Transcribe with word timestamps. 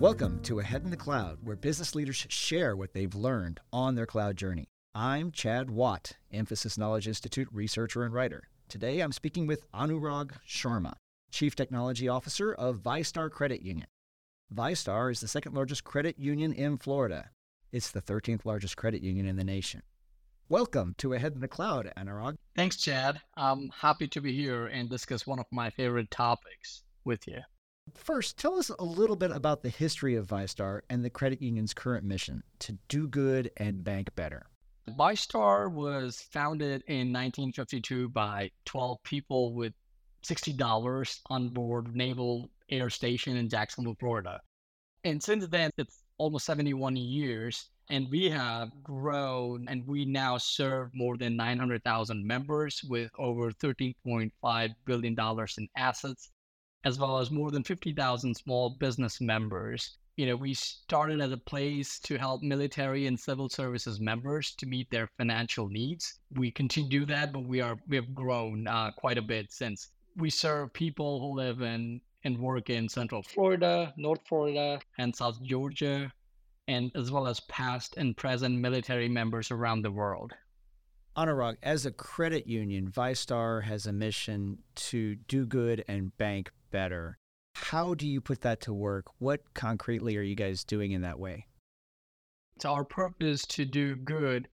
Welcome 0.00 0.40
to 0.42 0.58
Ahead 0.58 0.82
in 0.82 0.90
the 0.90 0.96
Cloud, 0.96 1.38
where 1.44 1.54
business 1.54 1.94
leaders 1.94 2.26
share 2.28 2.74
what 2.74 2.92
they've 2.92 3.14
learned 3.14 3.60
on 3.72 3.94
their 3.94 4.06
cloud 4.06 4.36
journey. 4.36 4.66
I'm 4.92 5.30
Chad 5.30 5.70
Watt, 5.70 6.14
Infosys 6.32 6.76
Knowledge 6.76 7.06
Institute 7.06 7.48
researcher 7.52 8.02
and 8.02 8.12
writer. 8.12 8.48
Today 8.68 9.00
I'm 9.00 9.12
speaking 9.12 9.46
with 9.46 9.70
Anurag 9.72 10.32
Sharma, 10.46 10.94
Chief 11.30 11.54
Technology 11.54 12.08
Officer 12.08 12.52
of 12.52 12.82
VyStar 12.82 13.30
Credit 13.30 13.62
Union. 13.62 13.86
VyStar 14.52 15.12
is 15.12 15.20
the 15.20 15.28
second 15.28 15.54
largest 15.54 15.84
credit 15.84 16.18
union 16.18 16.52
in 16.52 16.76
Florida. 16.76 17.30
It's 17.70 17.92
the 17.92 18.02
13th 18.02 18.44
largest 18.44 18.76
credit 18.76 19.00
union 19.00 19.26
in 19.26 19.36
the 19.36 19.44
nation. 19.44 19.82
Welcome 20.48 20.96
to 20.98 21.12
Ahead 21.12 21.34
in 21.34 21.40
the 21.40 21.48
Cloud, 21.48 21.90
Anurag. 21.96 22.34
Thanks, 22.56 22.76
Chad. 22.76 23.20
I'm 23.36 23.70
happy 23.70 24.08
to 24.08 24.20
be 24.20 24.34
here 24.34 24.66
and 24.66 24.90
discuss 24.90 25.24
one 25.24 25.38
of 25.38 25.46
my 25.52 25.70
favorite 25.70 26.10
topics 26.10 26.82
with 27.04 27.28
you. 27.28 27.38
First, 28.04 28.38
tell 28.38 28.58
us 28.58 28.68
a 28.68 28.84
little 28.84 29.16
bit 29.16 29.30
about 29.30 29.62
the 29.62 29.70
history 29.70 30.14
of 30.14 30.26
VyStar 30.26 30.82
and 30.90 31.02
the 31.02 31.08
credit 31.08 31.40
union's 31.40 31.72
current 31.72 32.04
mission 32.04 32.42
to 32.58 32.76
do 32.88 33.08
good 33.08 33.50
and 33.56 33.82
bank 33.82 34.14
better. 34.14 34.46
VyStar 34.90 35.72
was 35.72 36.20
founded 36.30 36.84
in 36.86 37.12
1952 37.12 38.10
by 38.10 38.50
12 38.66 39.02
people 39.04 39.54
with 39.54 39.72
$60 40.22 41.20
on 41.30 41.48
board 41.48 41.96
Naval 41.96 42.50
Air 42.68 42.90
Station 42.90 43.38
in 43.38 43.48
Jacksonville, 43.48 43.96
Florida. 43.98 44.38
And 45.04 45.22
since 45.22 45.46
then, 45.46 45.70
it's 45.78 46.02
almost 46.18 46.44
71 46.44 46.96
years, 46.96 47.70
and 47.88 48.10
we 48.10 48.28
have 48.28 48.70
grown 48.82 49.66
and 49.68 49.86
we 49.86 50.04
now 50.04 50.36
serve 50.36 50.90
more 50.94 51.16
than 51.16 51.36
900,000 51.36 52.26
members 52.26 52.82
with 52.84 53.10
over 53.18 53.50
$13.5 53.50 54.74
billion 54.84 55.16
in 55.58 55.68
assets 55.74 56.30
as 56.84 56.98
well 56.98 57.18
as 57.18 57.30
more 57.30 57.50
than 57.50 57.64
50,000 57.64 58.34
small 58.34 58.70
business 58.70 59.20
members. 59.20 59.96
You 60.16 60.26
know, 60.26 60.36
we 60.36 60.54
started 60.54 61.20
as 61.20 61.32
a 61.32 61.36
place 61.36 61.98
to 62.00 62.16
help 62.18 62.42
military 62.42 63.06
and 63.06 63.18
civil 63.18 63.48
services 63.48 63.98
members 63.98 64.54
to 64.56 64.66
meet 64.66 64.90
their 64.90 65.08
financial 65.18 65.68
needs. 65.68 66.20
We 66.34 66.50
continue 66.50 66.90
to 66.90 66.98
do 67.00 67.06
that, 67.06 67.32
but 67.32 67.44
we 67.44 67.60
are 67.60 67.76
we 67.88 67.96
have 67.96 68.14
grown 68.14 68.68
uh, 68.68 68.92
quite 68.92 69.18
a 69.18 69.22
bit 69.22 69.50
since 69.50 69.88
we 70.16 70.30
serve 70.30 70.72
people 70.72 71.20
who 71.20 71.36
live 71.36 71.62
in 71.62 72.00
and 72.22 72.38
work 72.38 72.70
in 72.70 72.88
Central 72.88 73.22
Florida, 73.22 73.92
North 73.96 74.20
Florida, 74.28 74.80
and 74.98 75.14
South 75.14 75.42
Georgia, 75.42 76.12
and 76.68 76.90
as 76.94 77.10
well 77.10 77.26
as 77.26 77.40
past 77.40 77.96
and 77.96 78.16
present 78.16 78.58
military 78.58 79.08
members 79.08 79.50
around 79.50 79.82
the 79.82 79.90
world. 79.90 80.32
Anurag, 81.16 81.56
as 81.62 81.86
a 81.86 81.92
credit 81.92 82.46
union, 82.46 82.90
VyStar 82.90 83.62
has 83.62 83.86
a 83.86 83.92
mission 83.92 84.58
to 84.74 85.14
do 85.14 85.46
good 85.46 85.84
and 85.86 86.16
bank 86.18 86.50
better. 86.74 87.16
How 87.54 87.94
do 87.94 88.04
you 88.04 88.20
put 88.20 88.40
that 88.40 88.60
to 88.62 88.74
work? 88.74 89.06
What 89.20 89.54
concretely 89.54 90.16
are 90.16 90.22
you 90.22 90.34
guys 90.34 90.64
doing 90.64 90.90
in 90.90 91.02
that 91.02 91.20
way? 91.20 91.46
So 92.60 92.72
our 92.72 92.84
purpose 92.84 93.46
to 93.46 93.64
do 93.64 93.94
good, 93.94 94.48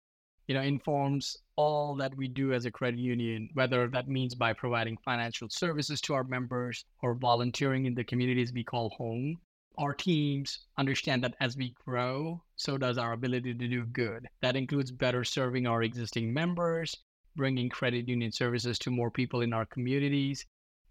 you 0.45 0.53
know, 0.53 0.61
informs 0.61 1.35
all 1.55 1.95
that 1.95 2.15
we 2.15 2.27
do 2.27 2.53
as 2.53 2.65
a 2.65 2.71
credit 2.71 2.99
union, 2.99 3.49
whether 3.55 3.87
that 3.87 4.07
means 4.07 4.35
by 4.35 4.53
providing 4.53 4.97
financial 5.03 5.49
services 5.49 5.99
to 6.01 6.13
our 6.13 6.23
members 6.23 6.85
or 7.01 7.15
volunteering 7.15 7.87
in 7.87 7.95
the 7.95 8.03
communities 8.03 8.53
we 8.53 8.63
call 8.63 8.91
home. 8.91 9.39
Our 9.79 9.95
teams 9.95 10.59
understand 10.77 11.23
that 11.23 11.35
as 11.39 11.57
we 11.57 11.73
grow, 11.83 12.43
so 12.55 12.77
does 12.77 12.99
our 12.99 13.13
ability 13.13 13.55
to 13.55 13.67
do 13.67 13.85
good. 13.85 14.27
That 14.43 14.55
includes 14.55 14.91
better 14.91 15.23
serving 15.23 15.65
our 15.65 15.81
existing 15.81 16.31
members, 16.31 16.95
bringing 17.35 17.69
credit 17.69 18.07
union 18.07 18.31
services 18.31 18.77
to 18.79 18.91
more 18.91 19.09
people 19.09 19.41
in 19.41 19.53
our 19.53 19.65
communities, 19.65 20.45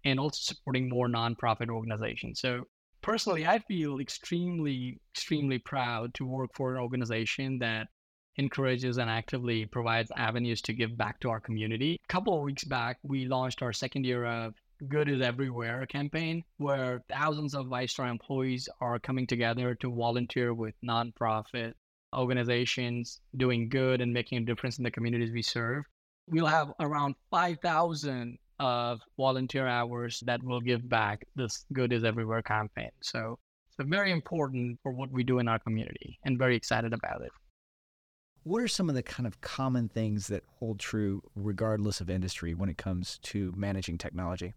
and 0.05 0.19
also 0.19 0.39
supporting 0.39 0.89
more 0.89 1.07
nonprofit 1.07 1.69
organizations. 1.69 2.39
So 2.39 2.65
personally, 3.01 3.45
I 3.45 3.59
feel 3.59 3.99
extremely, 3.99 4.99
extremely 5.13 5.59
proud 5.59 6.13
to 6.15 6.25
work 6.25 6.51
for 6.55 6.75
an 6.75 6.81
organization 6.81 7.59
that 7.59 7.87
encourages 8.37 8.97
and 8.97 9.09
actively 9.09 9.65
provides 9.65 10.11
avenues 10.15 10.61
to 10.61 10.73
give 10.73 10.97
back 10.97 11.19
to 11.19 11.29
our 11.29 11.39
community. 11.39 11.99
A 12.03 12.07
couple 12.11 12.35
of 12.35 12.43
weeks 12.43 12.63
back, 12.63 12.97
we 13.03 13.25
launched 13.25 13.61
our 13.61 13.73
second 13.73 14.05
year 14.05 14.25
of 14.25 14.53
Good 14.87 15.09
is 15.09 15.21
Everywhere 15.21 15.85
campaign, 15.85 16.43
where 16.57 17.03
thousands 17.07 17.53
of 17.53 17.67
VyStar 17.67 18.09
employees 18.09 18.67
are 18.79 18.97
coming 18.97 19.27
together 19.27 19.75
to 19.75 19.93
volunteer 19.93 20.53
with 20.53 20.73
nonprofit 20.83 21.73
organizations 22.15 23.19
doing 23.37 23.69
good 23.69 24.01
and 24.01 24.11
making 24.11 24.39
a 24.39 24.45
difference 24.45 24.77
in 24.77 24.83
the 24.83 24.91
communities 24.91 25.31
we 25.31 25.43
serve. 25.43 25.83
We'll 26.27 26.47
have 26.47 26.71
around 26.79 27.15
5,000 27.29 28.37
of 28.61 29.01
volunteer 29.17 29.67
hours 29.67 30.21
that 30.25 30.41
will 30.43 30.61
give 30.61 30.87
back 30.87 31.25
this 31.35 31.65
Good 31.73 31.91
is 31.91 32.03
Everywhere 32.03 32.43
campaign. 32.43 32.91
So 33.01 33.39
it's 33.67 33.89
very 33.89 34.11
important 34.11 34.79
for 34.83 34.91
what 34.91 35.11
we 35.11 35.23
do 35.23 35.39
in 35.39 35.47
our 35.47 35.59
community 35.59 36.19
and 36.23 36.37
very 36.37 36.55
excited 36.55 36.93
about 36.93 37.21
it. 37.23 37.31
What 38.43 38.61
are 38.61 38.67
some 38.67 38.87
of 38.87 38.95
the 38.95 39.03
kind 39.03 39.25
of 39.25 39.41
common 39.41 39.89
things 39.89 40.27
that 40.27 40.43
hold 40.59 40.79
true 40.79 41.21
regardless 41.35 42.01
of 42.01 42.09
industry 42.09 42.53
when 42.53 42.69
it 42.69 42.77
comes 42.77 43.19
to 43.23 43.51
managing 43.57 43.97
technology? 43.97 44.53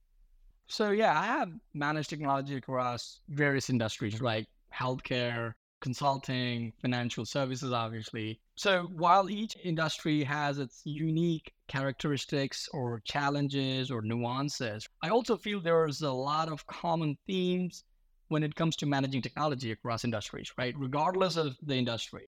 So, 0.67 0.91
yeah, 0.91 1.19
I 1.19 1.25
have 1.25 1.51
managed 1.73 2.11
technology 2.11 2.57
across 2.57 3.21
various 3.29 3.69
industries 3.71 4.21
like 4.21 4.47
healthcare, 4.75 5.53
consulting, 5.85 6.73
financial 6.81 7.27
services, 7.27 7.71
obviously. 7.71 8.41
So 8.57 8.89
while 8.97 9.29
each 9.29 9.55
industry 9.63 10.25
has 10.25 10.59
its 10.59 10.81
unique 10.85 11.53
characteristics 11.69 12.67
or 12.73 13.03
challenges 13.05 13.91
or 13.91 14.01
nuances, 14.01 14.89
I 15.03 15.11
also 15.11 15.37
feel 15.37 15.61
there's 15.61 16.01
a 16.01 16.11
lot 16.11 16.49
of 16.49 16.67
common 16.67 17.19
themes 17.27 17.85
when 18.29 18.43
it 18.43 18.55
comes 18.55 18.77
to 18.77 18.87
managing 18.87 19.21
technology 19.21 19.73
across 19.73 20.05
industries, 20.05 20.51
right? 20.57 20.75
Regardless 20.79 21.37
of 21.37 21.55
the 21.63 21.77
industry, 21.77 22.27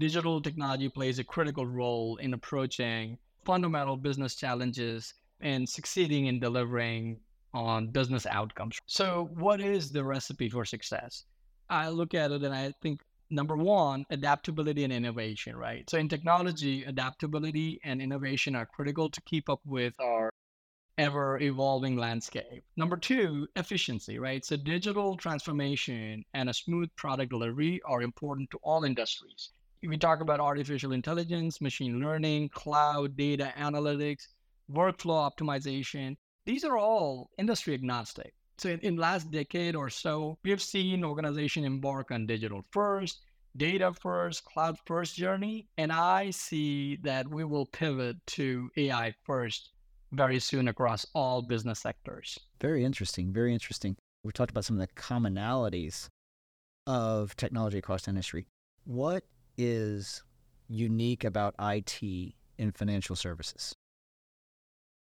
digital 0.00 0.42
technology 0.42 0.88
plays 0.88 1.20
a 1.20 1.24
critical 1.24 1.66
role 1.66 2.16
in 2.16 2.34
approaching 2.34 3.16
fundamental 3.44 3.96
business 3.96 4.34
challenges 4.34 5.14
and 5.40 5.68
succeeding 5.68 6.26
in 6.26 6.40
delivering 6.40 7.20
on 7.54 7.92
business 7.92 8.26
outcomes. 8.26 8.76
So, 8.86 9.30
what 9.34 9.60
is 9.60 9.92
the 9.92 10.02
recipe 10.02 10.48
for 10.48 10.64
success? 10.64 11.24
I 11.70 11.88
look 11.88 12.14
at 12.14 12.32
it 12.32 12.42
and 12.42 12.54
I 12.54 12.72
think 12.82 13.02
number 13.30 13.56
one, 13.56 14.04
adaptability 14.10 14.84
and 14.84 14.92
innovation, 14.92 15.56
right? 15.56 15.88
So 15.90 15.98
in 15.98 16.08
technology, 16.08 16.84
adaptability 16.84 17.80
and 17.84 18.00
innovation 18.00 18.54
are 18.56 18.66
critical 18.66 19.10
to 19.10 19.20
keep 19.22 19.48
up 19.48 19.60
with 19.64 19.94
our 20.00 20.30
ever 20.96 21.38
evolving 21.40 21.96
landscape. 21.96 22.64
Number 22.76 22.96
two, 22.96 23.46
efficiency, 23.54 24.18
right? 24.18 24.44
So 24.44 24.56
digital 24.56 25.16
transformation 25.16 26.24
and 26.34 26.48
a 26.48 26.54
smooth 26.54 26.88
product 26.96 27.30
delivery 27.30 27.80
are 27.86 28.02
important 28.02 28.50
to 28.50 28.58
all 28.62 28.84
industries. 28.84 29.50
If 29.80 29.90
We 29.90 29.96
talk 29.96 30.20
about 30.20 30.40
artificial 30.40 30.92
intelligence, 30.92 31.60
machine 31.60 32.00
learning, 32.00 32.48
cloud 32.48 33.16
data 33.16 33.52
analytics, 33.56 34.26
workflow 34.70 35.30
optimization. 35.30 36.16
These 36.46 36.64
are 36.64 36.76
all 36.76 37.30
industry 37.38 37.74
agnostic. 37.74 38.34
So 38.58 38.70
in, 38.70 38.80
in 38.80 38.96
last 38.96 39.30
decade 39.30 39.76
or 39.76 39.88
so, 39.88 40.36
we 40.42 40.50
have 40.50 40.60
seen 40.60 41.04
organization 41.04 41.64
embark 41.64 42.10
on 42.10 42.26
digital 42.26 42.64
first, 42.72 43.24
data 43.56 43.92
first, 43.92 44.44
cloud 44.44 44.76
first 44.84 45.14
journey. 45.14 45.68
And 45.78 45.92
I 45.92 46.30
see 46.30 46.96
that 47.04 47.28
we 47.28 47.44
will 47.44 47.66
pivot 47.66 48.16
to 48.28 48.68
AI 48.76 49.14
first 49.24 49.70
very 50.12 50.40
soon 50.40 50.68
across 50.68 51.06
all 51.14 51.42
business 51.42 51.80
sectors. 51.80 52.38
Very 52.60 52.84
interesting. 52.84 53.32
Very 53.32 53.52
interesting. 53.52 53.96
We 54.24 54.32
talked 54.32 54.50
about 54.50 54.64
some 54.64 54.80
of 54.80 54.86
the 54.86 54.94
commonalities 55.00 56.08
of 56.86 57.36
technology 57.36 57.78
across 57.78 58.08
industry. 58.08 58.46
What 58.84 59.22
is 59.56 60.22
unique 60.68 61.24
about 61.24 61.54
IT 61.60 62.02
in 62.02 62.72
financial 62.72 63.14
services? 63.14 63.74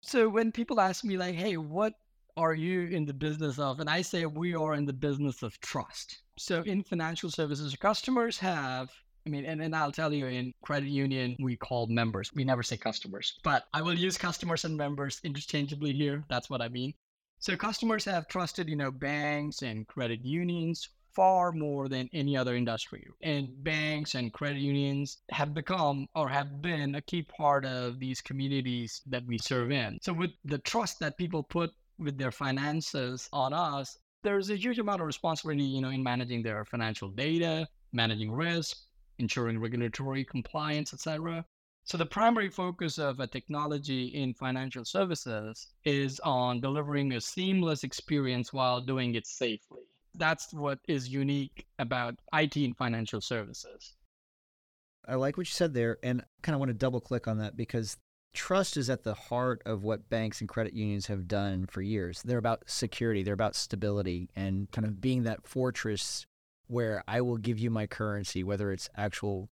So 0.01 0.29
when 0.29 0.51
people 0.51 0.79
ask 0.79 1.03
me 1.03 1.18
like, 1.18 1.36
"Hey, 1.36 1.57
what 1.57 1.94
are 2.38 2.54
you 2.54 2.88
in 2.88 3.06
the 3.06 3.13
business 3.13 3.60
of? 3.60 3.80
And 3.80 3.89
I 3.89 4.01
say 4.01 4.25
we 4.25 4.56
are 4.56 4.75
in 4.75 4.86
the 4.86 4.94
business 4.94 5.44
of 5.44 5.60
trust. 5.60 6.22
So 6.38 6.62
in 6.62 6.84
financial 6.84 7.31
services, 7.31 7.75
customers 7.75 8.38
have 8.38 8.89
I 9.25 9.30
mean, 9.30 9.44
and, 9.44 9.62
and 9.62 9.75
I'll 9.75 9.92
tell 9.92 10.13
you 10.13 10.28
in 10.28 10.54
credit 10.62 10.88
union, 10.88 11.36
we 11.42 11.57
call 11.57 11.88
members. 11.88 12.31
We 12.34 12.45
never 12.45 12.63
say 12.63 12.78
customers, 12.78 13.38
but 13.44 13.66
I 13.74 13.81
will 13.81 13.94
use 13.94 14.18
customers 14.18 14.63
and 14.63 14.78
members 14.78 15.19
interchangeably 15.22 15.92
here. 15.92 16.24
That's 16.30 16.50
what 16.50 16.62
I 16.62 16.69
mean. 16.69 16.94
So 17.39 17.57
customers 17.57 18.06
have 18.06 18.30
trusted, 18.30 18.69
you 18.69 18.78
know, 18.78 18.90
banks 18.90 19.63
and 19.63 19.86
credit 19.86 20.24
unions 20.24 20.88
far 21.13 21.51
more 21.51 21.90
than 21.90 22.10
any 22.13 22.38
other 22.38 22.56
industry. 22.56 23.06
And 23.22 23.50
banks 23.66 24.16
and 24.16 24.31
credit 24.31 24.60
unions 24.60 25.18
have 25.31 25.54
become 25.54 26.07
or 26.16 26.30
have 26.30 26.62
been 26.62 26.95
a 26.95 27.01
key 27.01 27.24
part 27.24 27.66
of 27.66 28.00
these 28.00 28.22
communities 28.22 29.01
that 29.07 29.25
we 29.25 29.40
serve 29.40 29.72
in. 29.72 30.00
So 30.01 30.13
with 30.13 30.31
the 30.45 30.60
trust 30.60 31.00
that 31.00 31.18
people 31.18 31.44
put 31.44 31.72
with 31.99 32.17
their 32.17 32.31
finances 32.31 33.29
on 33.33 33.53
us, 33.53 33.97
there's 34.23 34.49
a 34.49 34.55
huge 34.55 34.79
amount 34.79 35.01
of 35.01 35.07
responsibility, 35.07 35.63
you 35.63 35.81
know, 35.81 35.89
in 35.89 36.03
managing 36.03 36.44
their 36.44 36.65
financial 36.65 37.09
data, 37.09 37.67
managing 37.94 38.31
risk, 38.31 38.77
ensuring 39.19 39.59
regulatory 39.59 40.23
compliance, 40.23 40.94
etc. 40.94 41.45
So 41.83 41.97
the 41.97 42.05
primary 42.05 42.49
focus 42.49 42.97
of 42.97 43.19
a 43.19 43.27
technology 43.27 44.07
in 44.07 44.33
financial 44.33 44.83
services 44.83 45.67
is 45.85 46.19
on 46.19 46.59
delivering 46.59 47.13
a 47.13 47.21
seamless 47.21 47.83
experience 47.83 48.51
while 48.51 48.81
doing 48.81 49.15
it 49.15 49.25
safely. 49.25 49.83
That's 50.15 50.53
what 50.53 50.79
is 50.88 51.07
unique 51.07 51.65
about 51.79 52.15
IT 52.33 52.57
and 52.57 52.75
financial 52.75 53.21
services. 53.21 53.94
I 55.07 55.15
like 55.15 55.38
what 55.38 55.47
you 55.47 55.53
said 55.53 55.73
there, 55.73 55.97
and 56.03 56.23
kind 56.41 56.53
of 56.53 56.59
want 56.59 56.69
to 56.69 56.73
double 56.73 56.99
click 56.99 57.27
on 57.27 57.38
that 57.38 57.55
because 57.55 57.95
trust 58.33 58.77
is 58.77 58.89
at 58.89 59.03
the 59.03 59.13
heart 59.13 59.62
of 59.65 59.83
what 59.83 60.09
banks 60.09 60.39
and 60.39 60.50
credit 60.50 60.74
unions 60.74 61.07
have 61.07 61.27
done 61.27 61.65
for 61.65 61.81
years. 61.81 62.21
They're 62.24 62.38
about 62.38 62.63
security, 62.68 63.24
they're 63.24 63.33
about 63.33 63.56
stability, 63.56 64.29
and 64.35 64.69
kind 64.71 64.85
of 64.85 65.01
being 65.01 65.24
that 65.24 65.47
fortress 65.47 66.25
where 66.68 67.03
I 67.07 67.21
will 67.21 67.38
give 67.38 67.59
you 67.59 67.69
my 67.69 67.88
currency, 67.88 68.44
whether 68.44 68.71
it's 68.71 68.89
actual 68.95 69.50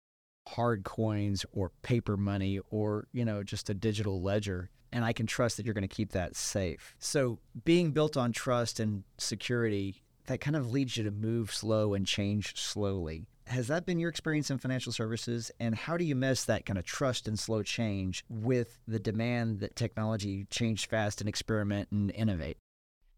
hard 0.48 0.84
coins 0.84 1.46
or 1.54 1.72
paper 1.82 2.18
money 2.18 2.60
or, 2.70 3.08
you 3.14 3.24
know, 3.24 3.44
just 3.44 3.70
a 3.70 3.74
digital 3.74 4.22
ledger. 4.22 4.70
And 4.92 5.04
I 5.06 5.14
can 5.14 5.26
trust 5.26 5.58
that 5.58 5.66
you're 5.66 5.74
going 5.74 5.88
to 5.88 5.88
keep 5.88 6.12
that 6.12 6.36
safe. 6.36 6.96
So, 7.00 7.40
being 7.66 7.92
built 7.92 8.16
on 8.16 8.32
trust 8.32 8.80
and 8.80 9.04
security, 9.18 10.04
that 10.28 10.40
kind 10.40 10.56
of 10.56 10.72
leads 10.72 10.98
you 10.98 11.04
to 11.04 11.12
move 11.12 11.52
slow 11.52 11.94
and 11.94 12.06
change 12.06 12.56
slowly. 12.60 13.26
Has 13.48 13.68
that 13.68 13.86
been 13.86 14.00
your 14.00 14.10
experience 14.10 14.50
in 14.50 14.58
financial 14.58 14.92
services? 14.92 15.52
And 15.60 15.76
how 15.76 15.98
do 15.98 16.06
you 16.06 16.16
mess 16.16 16.46
that 16.46 16.66
kind 16.66 16.80
of 16.80 16.86
trust 16.86 17.28
and 17.28 17.38
slow 17.38 17.64
change 17.64 18.24
with 18.30 18.80
the 18.88 19.00
demand 19.00 19.60
that 19.60 19.76
technology 19.76 20.48
change 20.50 20.88
fast 20.88 21.22
and 21.22 21.28
experiment 21.28 21.90
and 21.92 22.12
innovate? 22.12 22.58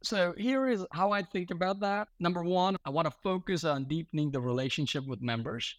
So 0.04 0.34
here 0.38 0.68
is 0.68 0.86
how 0.92 1.12
I 1.12 1.24
think 1.24 1.52
about 1.52 1.80
that. 1.80 2.10
Number 2.20 2.44
one, 2.44 2.78
I 2.86 2.90
want 2.92 3.08
to 3.08 3.14
focus 3.24 3.64
on 3.64 3.86
deepening 3.86 4.32
the 4.32 4.42
relationship 4.42 5.06
with 5.08 5.22
members. 5.22 5.76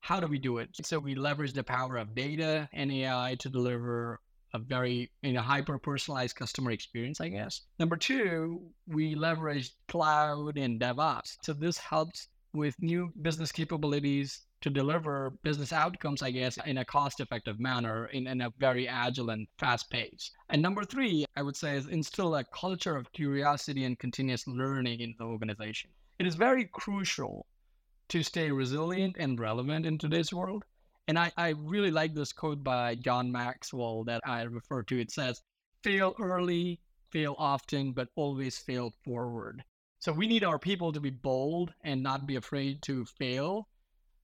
How 0.00 0.20
do 0.20 0.26
we 0.26 0.38
do 0.38 0.58
it? 0.58 0.70
So 0.82 0.98
we 0.98 1.14
leverage 1.14 1.54
the 1.54 1.64
power 1.64 1.96
of 1.96 2.14
data 2.14 2.68
and 2.72 2.92
AI 2.92 3.36
to 3.40 3.48
deliver 3.48 4.20
a 4.52 4.58
very 4.58 5.10
in 5.24 5.36
a 5.36 5.42
hyper 5.42 5.78
personalized 5.78 6.36
customer 6.36 6.70
experience, 6.70 7.20
I 7.20 7.28
guess. 7.28 7.62
Number 7.80 7.96
two, 7.96 8.70
we 8.86 9.16
leverage 9.16 9.72
cloud 9.88 10.56
and 10.56 10.80
DevOps. 10.80 11.38
So 11.42 11.52
this 11.52 11.76
helps 11.76 12.28
with 12.54 12.74
new 12.80 13.12
business 13.20 13.52
capabilities 13.52 14.42
to 14.60 14.70
deliver 14.70 15.34
business 15.42 15.72
outcomes, 15.72 16.22
I 16.22 16.30
guess, 16.30 16.56
in 16.64 16.78
a 16.78 16.84
cost 16.84 17.20
effective 17.20 17.60
manner, 17.60 18.06
in, 18.06 18.26
in 18.26 18.40
a 18.40 18.52
very 18.58 18.88
agile 18.88 19.30
and 19.30 19.46
fast 19.58 19.90
pace. 19.90 20.30
And 20.48 20.62
number 20.62 20.84
three, 20.84 21.26
I 21.36 21.42
would 21.42 21.56
say, 21.56 21.76
is 21.76 21.88
instill 21.88 22.34
a 22.36 22.44
culture 22.44 22.96
of 22.96 23.12
curiosity 23.12 23.84
and 23.84 23.98
continuous 23.98 24.46
learning 24.46 25.00
in 25.00 25.14
the 25.18 25.24
organization. 25.24 25.90
It 26.18 26.26
is 26.26 26.34
very 26.34 26.64
crucial 26.72 27.44
to 28.08 28.22
stay 28.22 28.50
resilient 28.50 29.16
and 29.18 29.38
relevant 29.38 29.84
in 29.84 29.98
today's 29.98 30.32
world. 30.32 30.64
And 31.08 31.18
I, 31.18 31.32
I 31.36 31.48
really 31.58 31.90
like 31.90 32.14
this 32.14 32.32
quote 32.32 32.64
by 32.64 32.94
John 32.94 33.30
Maxwell 33.30 34.04
that 34.04 34.22
I 34.24 34.42
refer 34.42 34.82
to. 34.84 35.00
It 35.00 35.10
says, 35.10 35.42
fail 35.82 36.14
early, 36.18 36.80
fail 37.10 37.34
often, 37.38 37.92
but 37.92 38.08
always 38.16 38.56
fail 38.58 38.94
forward. 39.04 39.62
So 40.04 40.12
we 40.12 40.26
need 40.26 40.44
our 40.44 40.58
people 40.58 40.92
to 40.92 41.00
be 41.00 41.08
bold 41.08 41.72
and 41.82 42.02
not 42.02 42.26
be 42.26 42.36
afraid 42.36 42.82
to 42.82 43.06
fail. 43.06 43.68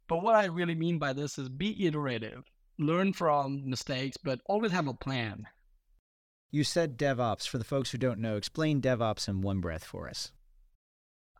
But 0.08 0.22
what 0.22 0.34
I 0.34 0.44
really 0.44 0.74
mean 0.74 0.98
by 0.98 1.14
this 1.14 1.38
is 1.38 1.48
be 1.48 1.86
iterative, 1.86 2.44
learn 2.78 3.14
from 3.14 3.62
mistakes, 3.64 4.18
but 4.22 4.42
always 4.44 4.72
have 4.72 4.88
a 4.88 4.92
plan. 4.92 5.46
You 6.50 6.64
said 6.64 6.98
DevOps. 6.98 7.48
For 7.48 7.56
the 7.56 7.64
folks 7.64 7.90
who 7.90 7.96
don't 7.96 8.20
know, 8.20 8.36
explain 8.36 8.82
DevOps 8.82 9.26
in 9.26 9.40
one 9.40 9.62
breath 9.62 9.82
for 9.82 10.06
us. 10.06 10.32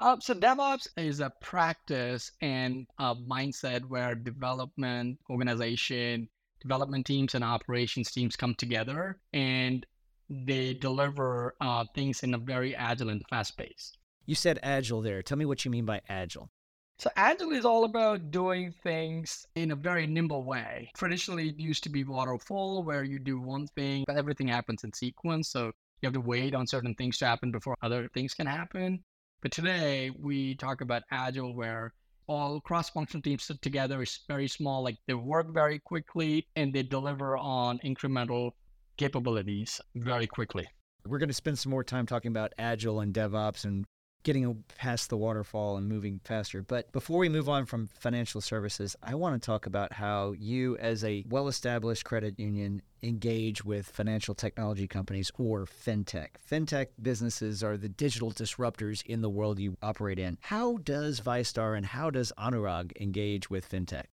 Uh, 0.01 0.17
so 0.21 0.33
DevOps 0.33 0.89
is 0.97 1.21
a 1.21 1.35
practice 1.43 2.33
and 2.41 2.87
a 2.99 3.15
mindset 3.15 3.85
where 3.91 4.15
development, 4.15 5.19
organization, 5.29 6.31
development 6.63 7.05
teams, 7.05 7.35
and 7.35 7.45
operations 7.45 8.11
teams 8.11 8.37
come 8.37 8.55
together 8.55 9.21
and 9.35 9.85
they 10.31 10.73
deliver 10.73 11.57
uh, 11.61 11.85
things 11.95 12.23
in 12.23 12.33
a 12.33 12.39
very 12.39 12.75
agile 12.75 13.11
and 13.11 13.23
fast 13.29 13.59
pace. 13.59 13.93
You 14.27 14.35
said 14.35 14.59
agile 14.63 15.03
there. 15.03 15.23
Tell 15.23 15.39
me 15.39 15.45
what 15.45 15.65
you 15.65 15.71
mean 15.71 15.85
by 15.85 16.01
agile. 16.09 16.51
So 16.99 17.11
agile 17.17 17.53
is 17.53 17.65
all 17.65 17.85
about 17.85 18.31
doing 18.31 18.75
things 18.83 19.47
in 19.55 19.71
a 19.71 19.77
very 19.77 20.07
nimble 20.07 20.45
way. 20.45 20.91
Traditionally, 20.95 21.49
it 21.49 21.59
used 21.59 21.83
to 21.85 21.89
be 21.89 22.05
waterfall, 22.05 22.83
where 22.83 23.05
you 23.05 23.19
do 23.19 23.41
one 23.41 23.67
thing, 23.69 24.05
but 24.07 24.17
everything 24.17 24.49
happens 24.49 24.85
in 24.85 24.93
sequence. 24.93 25.49
So 25.49 25.73
you 26.03 26.07
have 26.07 26.13
to 26.13 26.21
wait 26.21 26.55
on 26.55 26.67
certain 26.67 26.95
things 26.95 27.17
to 27.19 27.27
happen 27.27 27.51
before 27.51 27.75
other 27.83 28.09
things 28.13 28.35
can 28.35 28.47
happen. 28.47 29.03
But 29.41 29.51
today 29.51 30.11
we 30.19 30.55
talk 30.57 30.83
about 30.83 31.03
agile, 31.11 31.57
where 31.57 31.95
all 32.27 32.61
cross-functional 32.61 33.23
teams 33.23 33.45
sit 33.45 33.61
together. 33.63 34.03
It's 34.03 34.21
very 34.29 34.47
small, 34.47 34.85
like 34.85 34.99
they 35.07 35.15
work 35.15 35.53
very 35.53 35.79
quickly 35.79 36.47
and 36.55 36.73
they 36.73 36.83
deliver 36.83 37.37
on 37.37 37.79
incremental 37.79 38.53
capabilities 38.99 39.81
very 39.97 40.27
quickly. 40.27 40.69
We're 41.07 41.19
going 41.19 41.31
to 41.31 41.35
spend 41.35 41.59
some 41.59 41.71
more 41.71 41.83
time 41.83 42.07
talking 42.07 42.31
about 42.31 42.53
agile 42.59 43.01
and 43.01 43.15
DevOps 43.15 43.65
and 43.65 43.87
getting 44.23 44.65
past 44.77 45.09
the 45.09 45.17
waterfall 45.17 45.77
and 45.77 45.89
moving 45.89 46.21
faster. 46.25 46.63
But 46.63 46.93
before 46.93 47.19
we 47.19 47.29
move 47.29 47.49
on 47.49 47.67
from 47.67 47.87
financial 47.87 48.41
services, 48.41 48.97
I 49.03 49.15
want 49.15 49.41
to 49.41 49.45
talk 49.45 49.67
about 49.67 49.93
how 49.93 50.33
you, 50.33 50.77
as 50.79 51.05
a 51.05 51.25
well 51.29 51.49
established 51.49 52.05
credit 52.05 52.39
union, 52.39 52.83
engage 53.03 53.65
with 53.65 53.89
financial 53.89 54.35
technology 54.35 54.87
companies 54.87 55.31
or 55.39 55.65
fintech. 55.65 56.29
Fintech 56.51 56.89
businesses 57.01 57.63
are 57.63 57.77
the 57.77 57.89
digital 57.89 58.31
disruptors 58.31 59.05
in 59.07 59.23
the 59.23 59.31
world 59.31 59.59
you 59.59 59.77
operate 59.83 60.19
in. 60.19 60.37
How 60.43 60.77
does 60.79 61.21
VyStar 61.21 61.77
and 61.77 61.87
how 61.87 62.11
does 62.11 62.33
Anurag 62.39 62.93
engage 63.01 63.49
with 63.49 63.69
fintech? 63.69 64.05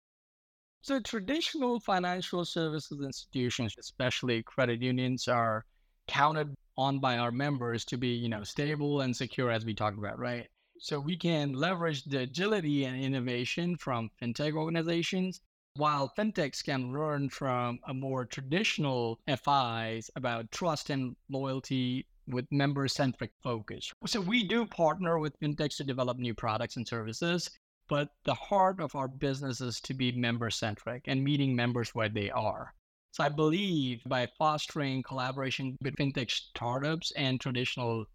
So, 0.81 1.01
traditional 1.01 1.81
financial 1.81 2.45
services 2.45 3.01
institutions, 3.01 3.75
especially 3.77 4.41
credit 4.43 4.81
unions, 4.81 5.27
are 5.27 5.65
counted 6.07 6.55
on 6.77 6.99
by 6.99 7.17
our 7.17 7.31
members 7.31 7.83
to 7.85 7.97
be, 7.97 8.09
you 8.09 8.29
know, 8.29 8.43
stable 8.43 9.01
and 9.01 9.15
secure 9.15 9.51
as 9.51 9.65
we 9.65 9.73
talked 9.73 9.97
about, 9.97 10.19
right? 10.19 10.47
So 10.79 10.99
we 10.99 11.17
can 11.17 11.53
leverage 11.53 12.03
the 12.03 12.19
agility 12.19 12.85
and 12.85 13.01
innovation 13.01 13.77
from 13.77 14.11
fintech 14.21 14.53
organizations 14.53 15.41
while 15.75 16.11
fintechs 16.17 16.63
can 16.63 16.91
learn 16.91 17.29
from 17.29 17.79
a 17.87 17.93
more 17.93 18.25
traditional 18.25 19.19
FIs 19.27 20.09
about 20.15 20.51
trust 20.51 20.89
and 20.89 21.15
loyalty 21.29 22.05
with 22.27 22.45
member 22.51 22.87
centric 22.87 23.31
focus. 23.41 23.91
So 24.05 24.19
we 24.19 24.43
do 24.43 24.65
partner 24.65 25.17
with 25.19 25.39
fintechs 25.39 25.77
to 25.77 25.83
develop 25.83 26.17
new 26.17 26.33
products 26.33 26.77
and 26.77 26.87
services, 26.87 27.49
but 27.87 28.09
the 28.25 28.33
heart 28.33 28.79
of 28.79 28.95
our 28.95 29.07
business 29.07 29.61
is 29.61 29.79
to 29.81 29.93
be 29.93 30.11
member 30.11 30.49
centric 30.49 31.03
and 31.07 31.23
meeting 31.23 31.55
members 31.55 31.95
where 31.95 32.09
they 32.09 32.29
are. 32.29 32.73
So 33.17 33.23
I 33.23 33.29
believe 33.29 34.03
by 34.05 34.27
fostering 34.37 35.01
collaboration 35.01 35.75
between 35.81 36.13
fintech 36.13 36.29
startups 36.29 37.09
and 37.15 37.41
traditional 37.41 38.05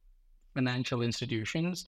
financial 0.54 1.02
institutions, 1.02 1.86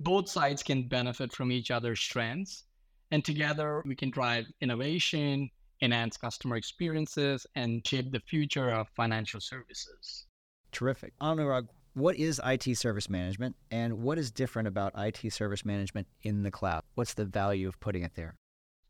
both 0.00 0.30
sides 0.30 0.62
can 0.62 0.88
benefit 0.88 1.30
from 1.30 1.52
each 1.52 1.70
other's 1.70 2.00
strengths. 2.00 2.64
And 3.10 3.22
together 3.22 3.82
we 3.84 3.94
can 3.94 4.08
drive 4.08 4.46
innovation, 4.62 5.50
enhance 5.82 6.16
customer 6.16 6.56
experiences, 6.56 7.46
and 7.54 7.86
shape 7.86 8.10
the 8.12 8.20
future 8.20 8.70
of 8.70 8.88
financial 8.96 9.42
services. 9.42 10.24
Terrific. 10.72 11.12
Anurag, 11.20 11.68
what 11.92 12.16
is 12.16 12.40
IT 12.46 12.78
service 12.78 13.10
management 13.10 13.56
and 13.70 14.02
what 14.02 14.16
is 14.16 14.30
different 14.30 14.68
about 14.68 14.94
IT 14.96 15.30
service 15.34 15.66
management 15.66 16.06
in 16.22 16.44
the 16.44 16.50
cloud? 16.50 16.82
What's 16.94 17.12
the 17.12 17.26
value 17.26 17.68
of 17.68 17.78
putting 17.78 18.04
it 18.04 18.14
there? 18.14 18.36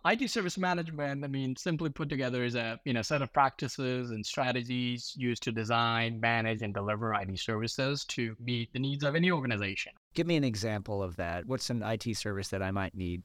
IT 0.07 0.31
service 0.31 0.59
management, 0.59 1.25
I 1.25 1.29
mean, 1.29 1.57
simply 1.57 1.89
put 1.89 2.11
together 2.11 2.45
is 2.45 2.55
a 2.57 2.79
you 2.85 2.93
know 2.93 3.01
set 3.01 3.23
of 3.23 3.33
practices 3.33 4.11
and 4.11 4.25
strategies 4.25 5.15
used 5.17 5.43
to 5.45 5.53
design, 5.53 6.21
manage, 6.21 6.61
and 6.61 6.75
deliver 6.75 7.15
IT 7.15 7.39
services 7.39 8.05
to 8.07 8.37
meet 8.39 8.73
the 8.73 8.79
needs 8.79 9.03
of 9.03 9.15
any 9.15 9.31
organization. 9.31 9.93
Give 10.15 10.27
me 10.27 10.37
an 10.37 10.45
example 10.45 11.03
of 11.03 11.17
that. 11.17 11.47
What's 11.47 11.71
an 11.71 11.83
IT 11.83 12.17
service 12.17 12.49
that 12.49 12.63
I 12.63 12.71
might 12.71 12.95
need? 12.95 13.23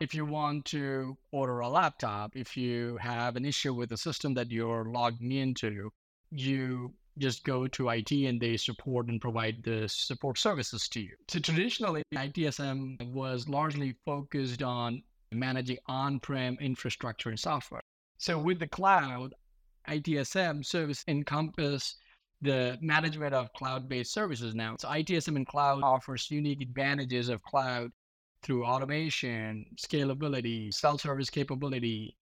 If 0.00 0.14
you 0.14 0.26
want 0.26 0.64
to 0.66 1.16
order 1.30 1.60
a 1.60 1.68
laptop, 1.68 2.34
if 2.34 2.56
you 2.56 2.98
have 3.00 3.36
an 3.36 3.44
issue 3.44 3.72
with 3.72 3.90
the 3.90 3.96
system 3.96 4.34
that 4.34 4.50
you're 4.50 4.84
logging 4.84 5.32
into, 5.32 5.90
you 6.30 6.92
just 7.18 7.44
go 7.44 7.66
to 7.68 7.88
IT 7.88 8.10
and 8.10 8.40
they 8.40 8.56
support 8.56 9.08
and 9.08 9.20
provide 9.20 9.62
the 9.64 9.88
support 9.88 10.38
services 10.38 10.88
to 10.88 11.00
you. 11.00 11.12
So 11.28 11.38
traditionally, 11.38 12.02
ITSM 12.14 13.12
was 13.12 13.48
largely 13.48 13.94
focused 14.04 14.62
on 14.62 15.02
managing 15.32 15.78
on-prem 15.86 16.56
infrastructure 16.60 17.28
and 17.28 17.38
software. 17.38 17.82
So 18.18 18.38
with 18.38 18.58
the 18.58 18.68
cloud, 18.68 19.34
ITSM 19.88 20.64
service 20.64 21.04
encompass 21.08 21.96
the 22.42 22.78
management 22.80 23.34
of 23.34 23.52
cloud-based 23.54 24.12
services 24.12 24.54
now. 24.54 24.76
So 24.78 24.88
ITSM 24.88 25.36
in 25.36 25.44
cloud 25.44 25.82
offers 25.82 26.30
unique 26.30 26.60
advantages 26.60 27.28
of 27.28 27.42
cloud 27.42 27.90
through 28.42 28.64
automation, 28.64 29.64
scalability, 29.76 30.72
self-service 30.72 31.30
capability, 31.30 32.16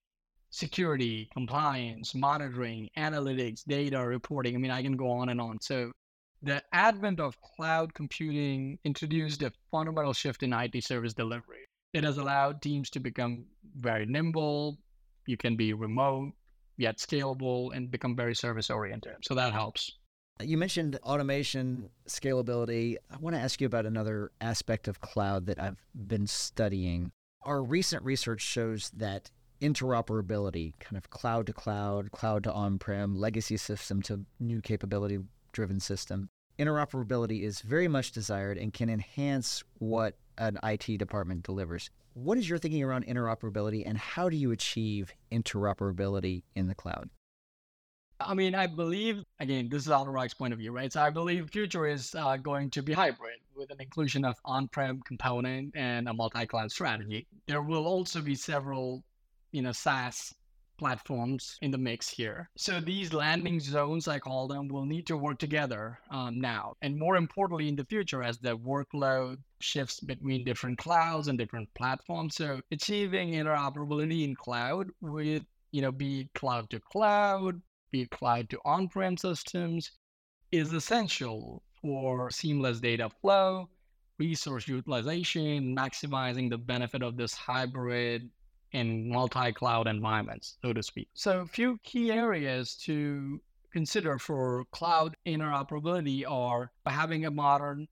security, 0.51 1.29
compliance, 1.33 2.15
monitoring, 2.15 2.89
analytics, 2.97 3.65
data 3.65 3.99
reporting. 3.99 4.55
I 4.55 4.59
mean, 4.59 4.71
I 4.71 4.83
can 4.83 4.97
go 4.97 5.11
on 5.11 5.29
and 5.31 5.41
on. 5.41 5.61
So 5.61 5.91
the 6.43 6.63
advent 6.73 7.19
of 7.19 7.37
cloud 7.41 7.93
computing 7.95 8.79
introduced 8.85 9.43
a 9.43 9.53
fundamental 9.71 10.13
shift 10.13 10.43
in 10.43 10.53
IT 10.53 10.85
service 10.85 11.13
delivery 11.13 11.64
it 11.95 12.05
has 12.05 12.19
allowed 12.19 12.61
teams 12.61 12.91
to 12.91 13.01
become 13.01 13.45
very 13.79 14.05
nimble. 14.05 14.79
You 15.27 15.37
can 15.37 15.57
be 15.57 15.73
remote, 15.73 16.33
yet 16.77 16.99
scalable, 16.99 17.75
and 17.75 17.91
become 17.91 18.17
very 18.17 18.35
service 18.35 18.69
oriented. 18.69 19.15
So 19.23 19.35
that 19.35 19.53
helps. 19.53 19.93
You 20.43 20.59
mentioned 20.59 20.99
automation, 21.05 21.89
scalability. 22.09 22.97
I 23.11 23.17
want 23.19 23.37
to 23.37 23.41
ask 23.41 23.61
you 23.61 23.69
about 23.69 23.87
another 23.87 24.33
aspect 24.41 24.89
of 24.89 25.01
cloud 25.01 25.47
that 25.47 25.61
I've 25.61 25.87
been 25.95 26.27
studying. 26.27 27.13
Our 27.43 27.63
recent 27.63 28.03
research 28.03 28.41
shows 28.43 28.91
that 28.97 29.31
interoperability, 29.63 30.73
kind 30.81 30.97
of 30.97 31.11
cloud 31.11 31.47
to 31.47 31.53
cloud, 31.53 32.11
cloud 32.11 32.43
to 32.45 32.53
on 32.53 32.79
prem, 32.79 33.15
legacy 33.15 33.57
system 33.57 34.03
to 34.03 34.25
new 34.41 34.61
capability 34.61 35.21
driven 35.53 35.79
system, 35.79 36.29
interoperability 36.59 37.43
is 37.43 37.61
very 37.61 37.87
much 37.87 38.11
desired 38.11 38.59
and 38.59 38.73
can 38.73 38.91
enhance 38.91 39.63
what 39.79 40.17
an 40.39 40.59
IT 40.63 40.99
department 40.99 41.43
delivers. 41.43 41.91
What 42.15 42.39
is 42.39 42.49
your 42.49 42.59
thinking 42.59 42.83
around 42.83 43.07
interoperability 43.07 43.83
and 43.87 43.99
how 43.99 44.29
do 44.29 44.37
you 44.37 44.53
achieve 44.53 45.13
interoperability 45.33 46.43
in 46.55 46.69
the 46.69 46.75
cloud? 46.75 47.11
I 48.21 48.35
mean, 48.35 48.55
I 48.55 48.69
believe, 48.69 49.25
again, 49.41 49.69
this 49.69 49.87
is 49.87 49.89
Anurag's 49.89 50.35
point 50.35 50.53
of 50.53 50.59
view, 50.59 50.73
right? 50.73 50.93
So 50.93 51.03
I 51.03 51.11
believe 51.11 51.51
future 51.51 51.87
is 51.87 52.15
uh, 52.15 52.37
going 52.37 52.71
to 52.71 52.83
be 52.83 52.93
hybrid 52.93 53.41
with 53.57 53.71
an 53.71 53.81
inclusion 53.81 54.25
of 54.25 54.37
on-prem 54.45 55.01
component 55.03 55.75
and 55.77 56.09
a 56.09 56.15
multi-cloud 56.15 56.71
strategy. 56.71 57.27
There 57.47 57.63
will 57.63 57.87
also 57.87 58.21
be 58.21 58.37
several, 58.37 59.03
you 59.51 59.63
know, 59.63 59.73
SaaS 59.73 60.33
platforms 60.77 61.59
in 61.63 61.71
the 61.71 61.79
mix 61.79 62.09
here. 62.09 62.51
So 62.57 62.81
these 62.81 63.13
landing 63.13 63.61
zones, 63.61 64.09
I 64.09 64.19
call 64.19 64.49
them, 64.49 64.69
will 64.69 64.87
need 64.87 65.07
to 65.07 65.17
work 65.17 65.39
together 65.39 65.99
um, 66.11 66.41
now. 66.41 66.75
And 66.83 66.99
more 66.99 67.17
importantly, 67.17 67.69
in 67.69 67.77
the 67.77 67.85
future, 67.85 68.23
as 68.23 68.39
the 68.39 68.57
workload 68.57 69.39
shifts 69.61 70.01
between 70.01 70.45
different 70.45 70.79
clouds 70.79 71.29
and 71.29 71.39
different 71.39 71.73
platforms. 71.75 72.37
So 72.37 72.61
achieving 72.71 73.33
interoperability 73.33 74.25
in 74.25 74.35
cloud 74.35 74.91
with, 75.01 75.43
you 75.73 75.83
know, 75.83 75.93
be 75.93 76.29
cloud 76.35 76.71
to 76.71 76.81
cloud, 76.81 77.61
be 77.91 78.07
cloud 78.07 78.51
to 78.51 78.59
on-prem 78.65 79.17
systems 79.17 79.93
is 80.53 80.73
essential 80.73 81.63
for 81.81 82.31
seamless 82.31 82.81
data 82.81 83.11
flow, 83.21 83.69
resource 84.19 84.69
utilization, 84.69 85.77
maximizing 85.77 86.49
the 86.49 86.59
benefit 86.59 87.03
of 87.03 87.17
this 87.17 87.35
hybrid 87.35 88.31
and 88.75 89.09
multi-cloud 89.09 89.87
environments, 89.87 90.59
so 90.63 90.73
to 90.73 90.83
speak. 90.83 91.09
So 91.15 91.41
a 91.41 91.47
few 91.47 91.79
key 91.85 92.13
areas 92.13 92.75
to 92.85 93.41
consider 93.73 94.19
for 94.19 94.65
cloud 94.73 95.17
interoperability 95.27 96.25
are 96.29 96.71
having 96.87 97.25
a 97.25 97.31
modern 97.31 97.89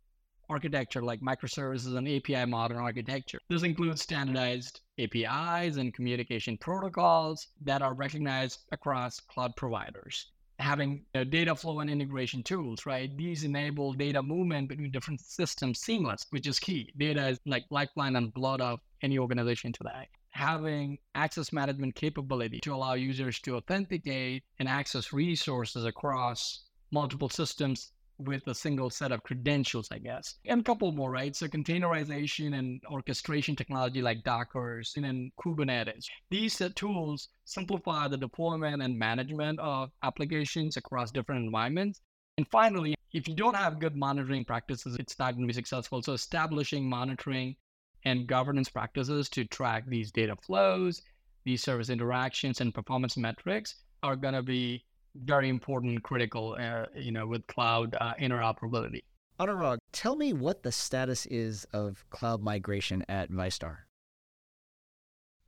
architecture 0.49 1.03
like 1.03 1.21
microservices 1.21 1.97
and 1.97 2.07
API 2.09 2.45
modern 2.45 2.79
architecture. 2.79 3.41
This 3.49 3.63
includes 3.63 4.03
standardized 4.03 4.81
APIs 4.99 5.77
and 5.77 5.95
communication 5.95 6.59
protocols 6.59 7.49
that 7.63 7.81
are 7.81 7.95
recognized 7.95 8.61
across 8.71 9.19
cloud 9.21 9.53
providers. 9.57 10.33
Having 10.59 11.05
uh, 11.15 11.25
data 11.25 11.57
flow 11.57 11.81
and 11.81 11.91
integration 11.91 12.43
tools, 12.43 12.87
right? 12.87 13.11
These 13.17 13.43
enable 13.43 13.95
data 13.95 14.23
movement 14.23 14.69
between 14.69 14.91
different 14.91 15.21
systems 15.21 15.81
seamless, 15.81 16.27
which 16.31 16.47
is 16.47 16.59
key. 16.59 16.93
Data 16.99 17.29
is 17.29 17.41
like 17.47 17.65
lifeline 17.71 18.17
and 18.17 18.33
blood 18.33 18.61
of 18.61 18.79
any 19.03 19.19
organization 19.19 19.73
today. 19.73 20.09
Having 20.33 20.99
access 21.15 21.53
management 21.53 21.95
capability 21.95 22.61
to 22.61 22.75
allow 22.75 22.95
users 22.95 23.39
to 23.41 23.57
authenticate 23.57 24.43
and 24.59 24.69
access 24.69 25.13
resources 25.13 25.85
across 25.85 26.65
multiple 26.91 27.29
systems 27.29 27.93
with 28.19 28.47
a 28.47 28.55
single 28.55 28.91
set 28.91 29.13
of 29.13 29.23
credentials, 29.23 29.89
I 29.91 29.99
guess. 29.99 30.37
And 30.47 30.61
a 30.61 30.65
couple 30.65 30.93
more, 30.93 31.11
right? 31.11 31.35
So 31.35 31.49
containerization 31.49 32.59
and 32.59 32.81
orchestration 32.91 33.57
technology 33.57 34.03
like 34.03 34.23
Docker 34.23 34.83
and 34.97 35.05
then 35.05 35.33
Kubernetes. 35.43 36.07
These 36.31 36.63
tools 36.77 37.29
simplify 37.45 38.09
the 38.09 38.17
deployment 38.17 38.83
and 38.83 38.99
management 38.99 39.59
of 39.61 39.91
applications 40.03 40.77
across 40.77 41.11
different 41.11 41.45
environments. 41.45 42.01
And 42.39 42.47
finally, 42.49 42.95
if 43.13 43.29
you 43.29 43.35
don't 43.35 43.57
have 43.57 43.81
good 43.81 43.97
monitoring 43.97 44.45
practices, 44.45 44.97
it's 44.99 45.19
not 45.19 45.35
going 45.35 45.43
to 45.43 45.47
be 45.47 45.53
successful. 45.53 46.03
So 46.03 46.13
establishing 46.15 46.89
monitoring 46.89 47.57
and 48.05 48.27
governance 48.27 48.69
practices 48.69 49.29
to 49.31 49.45
track 49.45 49.85
these 49.87 50.11
data 50.11 50.37
flows, 50.37 51.03
these 51.45 51.63
service 51.63 51.89
interactions 51.91 52.61
and 52.61 52.75
performance 52.75 53.17
metrics 53.17 53.77
are 54.03 54.17
going 54.17 54.35
to 54.35 54.43
be 54.43 54.85
very 55.15 55.49
important, 55.49 56.03
critical, 56.03 56.57
uh, 56.59 56.87
you 56.97 57.13
know, 57.13 57.27
with 57.27 57.47
cloud 57.47 57.95
uh, 58.01 58.15
interoperability. 58.21 59.03
Anurag, 59.41 59.79
tell 59.93 60.17
me 60.17 60.33
what 60.33 60.63
the 60.63 60.73
status 60.73 61.27
is 61.27 61.67
of 61.73 62.05
cloud 62.11 62.43
migration 62.43 63.05
at 63.09 63.31
VyStar. 63.31 63.79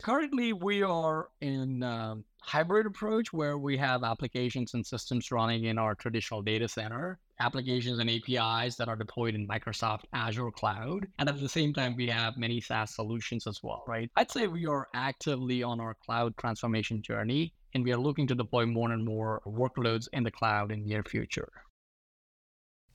Currently, 0.03 0.53
we 0.53 0.83
are 0.83 1.29
in 1.41 1.81
a 1.81 2.17
hybrid 2.41 2.85
approach 2.85 3.33
where 3.33 3.57
we 3.57 3.77
have 3.77 4.03
applications 4.03 4.73
and 4.73 4.85
systems 4.85 5.31
running 5.31 5.63
in 5.63 5.77
our 5.77 5.95
traditional 5.95 6.41
data 6.41 6.67
center, 6.67 7.17
applications 7.39 7.99
and 7.99 8.09
APIs 8.09 8.75
that 8.75 8.87
are 8.87 8.95
deployed 8.95 9.35
in 9.35 9.47
Microsoft 9.47 10.03
Azure 10.13 10.51
Cloud. 10.51 11.07
And 11.17 11.27
at 11.27 11.39
the 11.39 11.49
same 11.49 11.73
time, 11.73 11.95
we 11.95 12.07
have 12.07 12.37
many 12.37 12.61
SaaS 12.61 12.93
solutions 12.93 13.47
as 13.47 13.61
well, 13.63 13.83
right? 13.87 14.11
I'd 14.15 14.31
say 14.31 14.47
we 14.47 14.67
are 14.67 14.87
actively 14.93 15.63
on 15.63 15.79
our 15.79 15.95
cloud 16.05 16.37
transformation 16.37 17.01
journey 17.01 17.53
and 17.73 17.83
we 17.83 17.91
are 17.91 17.97
looking 17.97 18.27
to 18.27 18.35
deploy 18.35 18.65
more 18.65 18.91
and 18.91 19.03
more 19.03 19.41
workloads 19.47 20.07
in 20.13 20.23
the 20.23 20.31
cloud 20.31 20.71
in 20.71 20.81
the 20.81 20.87
near 20.87 21.03
future. 21.03 21.51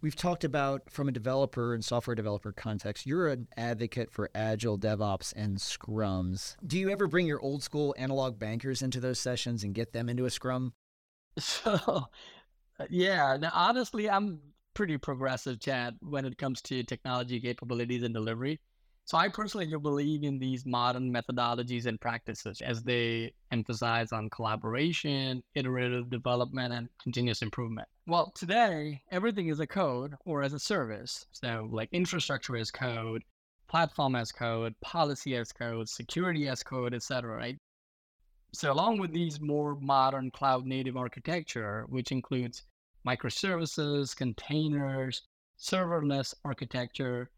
We've 0.03 0.17
talked 0.17 0.45
about 0.45 0.91
from 0.91 1.09
a 1.09 1.13
developer 1.13 1.75
and 1.75 1.85
software 1.85 2.15
developer 2.15 2.53
context, 2.53 3.05
you're 3.05 3.29
an 3.29 3.49
advocate 3.59 4.11
for 4.11 4.31
agile 4.35 4.79
DevOps 4.79 5.35
and 5.37 5.59
scrums. 5.59 6.57
Do 6.67 6.79
you 6.79 6.89
ever 6.89 7.07
bring 7.07 7.27
your 7.27 7.41
old 7.41 7.63
school 7.63 7.95
analog 7.99 8.39
bankers 8.39 8.81
into 8.81 8.99
those 8.99 9.19
sessions 9.19 9.63
and 9.63 9.75
get 9.75 9.93
them 9.93 10.09
into 10.09 10.25
a 10.25 10.31
scrum? 10.31 10.73
So, 11.39 11.79
uh, 12.81 12.87
yeah, 12.91 13.37
now, 13.41 13.53
honestly, 13.55 14.11
I'm 14.11 14.41
pretty 14.75 14.99
progressive, 14.99 15.61
Chad, 15.61 15.97
when 16.01 16.25
it 16.25 16.39
comes 16.39 16.61
to 16.63 16.83
technology 16.83 17.41
capabilities 17.41 18.03
and 18.03 18.13
delivery. 18.13 18.59
So 19.05 19.19
I 19.19 19.29
personally 19.29 19.67
do 19.67 19.79
believe 19.81 20.23
in 20.23 20.39
these 20.39 20.65
modern 20.65 21.13
methodologies 21.13 21.87
and 21.87 22.01
practices 22.01 22.61
as 22.61 22.83
they 22.83 23.33
emphasize 23.51 24.13
on 24.13 24.31
collaboration, 24.31 25.43
iterative 25.55 26.11
development, 26.11 26.73
and 26.73 26.89
continuous 27.03 27.43
improvement. 27.43 27.89
Well, 28.07 28.33
today, 28.37 29.03
everything 29.11 29.49
is 29.49 29.59
a 29.59 29.67
code 29.67 30.15
or 30.25 30.43
as 30.43 30.53
a 30.53 30.61
service. 30.61 31.27
So 31.33 31.69
like 31.73 31.89
infrastructure 31.93 32.57
as 32.57 32.71
code, 32.71 33.23
platform 33.69 34.15
as 34.15 34.31
code, 34.31 34.75
policy 34.81 35.37
as 35.37 35.53
code, 35.53 35.89
security 35.89 36.47
as 36.47 36.63
code, 36.63 36.95
etc. 36.95 37.37
Right? 37.37 37.57
So 38.53 38.73
along 38.73 38.99
with 38.99 39.13
these 39.13 39.41
more 39.41 39.77
modern 39.81 40.31
cloud 40.31 40.67
native 40.67 40.97
architecture, 40.97 41.85
which 41.89 42.13
includes 42.13 42.63
microservices, 43.07 44.15
containers, 44.15 45.23
serverless 45.59 46.35
architecture, 46.45 47.31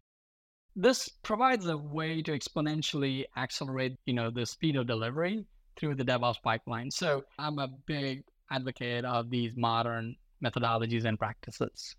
this 0.75 1.09
provides 1.21 1.67
a 1.67 1.77
way 1.77 2.21
to 2.21 2.31
exponentially 2.31 3.25
accelerate, 3.37 3.97
you 4.05 4.13
know, 4.13 4.31
the 4.31 4.45
speed 4.45 4.75
of 4.75 4.87
delivery 4.87 5.45
through 5.75 5.95
the 5.95 6.03
DevOps 6.03 6.41
pipeline. 6.41 6.91
So 6.91 7.23
I'm 7.37 7.59
a 7.59 7.67
big 7.67 8.23
advocate 8.51 9.05
of 9.05 9.29
these 9.29 9.53
modern 9.55 10.15
methodologies 10.43 11.05
and 11.05 11.17
practices. 11.17 11.95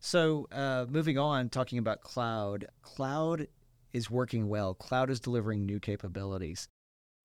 So 0.00 0.46
uh, 0.52 0.86
moving 0.88 1.18
on, 1.18 1.48
talking 1.48 1.78
about 1.78 2.00
cloud, 2.02 2.66
cloud 2.82 3.48
is 3.92 4.10
working 4.10 4.48
well. 4.48 4.74
Cloud 4.74 5.10
is 5.10 5.20
delivering 5.20 5.64
new 5.64 5.80
capabilities, 5.80 6.68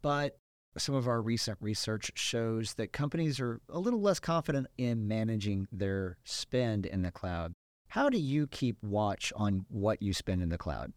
but 0.01 0.37
some 0.77 0.95
of 0.95 1.07
our 1.07 1.21
recent 1.21 1.57
research 1.59 2.11
shows 2.15 2.75
that 2.75 2.93
companies 2.93 3.41
are 3.41 3.59
a 3.67 3.77
little 3.77 3.99
less 3.99 4.19
confident 4.19 4.67
in 4.77 5.05
managing 5.07 5.67
their 5.71 6.17
spend 6.23 6.85
in 6.85 7.01
the 7.01 7.11
cloud. 7.11 7.53
How 7.91 8.09
do 8.09 8.17
you 8.17 8.47
keep 8.47 8.81
watch 8.81 9.33
on 9.35 9.65
what 9.67 10.01
you 10.01 10.13
spend 10.13 10.41
in 10.41 10.47
the 10.47 10.57
cloud? 10.57 10.93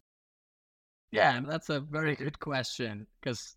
Yeah, 1.10 1.40
that's 1.44 1.68
a 1.68 1.80
very 1.80 2.14
good 2.14 2.38
question 2.38 3.08
because 3.20 3.56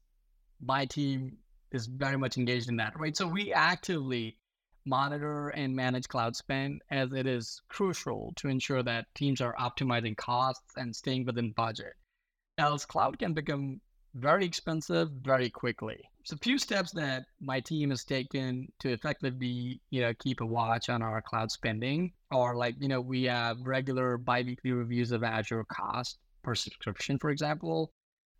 my 0.59 0.85
team 0.85 1.37
is 1.71 1.85
very 1.85 2.17
much 2.17 2.37
engaged 2.37 2.67
in 2.67 2.77
that, 2.77 2.99
right? 2.99 3.15
So 3.15 3.27
we 3.27 3.53
actively 3.53 4.39
monitor 4.87 5.49
and 5.49 5.75
manage 5.75 6.07
cloud 6.07 6.35
spend 6.35 6.81
as 6.89 7.13
it 7.13 7.27
is 7.27 7.61
crucial 7.69 8.33
to 8.37 8.47
ensure 8.47 8.81
that 8.81 9.05
teams 9.13 9.39
are 9.39 9.55
optimizing 9.57 10.17
costs 10.17 10.73
and 10.75 10.95
staying 10.95 11.27
within 11.27 11.51
budget. 11.51 11.93
Else, 12.57 12.87
cloud 12.87 13.19
can 13.19 13.33
become 13.33 13.81
very 14.15 14.45
expensive 14.45 15.11
very 15.11 15.51
quickly. 15.51 15.99
So 16.27 16.35
a 16.35 16.43
few 16.43 16.57
steps 16.57 16.91
that 16.91 17.23
my 17.39 17.61
team 17.61 17.89
has 17.91 18.03
taken 18.03 18.69
to 18.79 18.91
effectively, 18.91 19.79
you 19.91 20.01
know, 20.01 20.13
keep 20.13 20.41
a 20.41 20.45
watch 20.45 20.89
on 20.89 21.01
our 21.01 21.21
cloud 21.21 21.49
spending 21.51 22.11
are 22.31 22.53
like, 22.53 22.75
you 22.81 22.89
know, 22.89 22.99
we 22.99 23.23
have 23.23 23.61
regular 23.61 24.17
biweekly 24.17 24.73
reviews 24.73 25.13
of 25.13 25.23
Azure 25.23 25.63
cost 25.71 26.17
per 26.43 26.53
subscription, 26.53 27.17
for 27.17 27.29
example. 27.29 27.93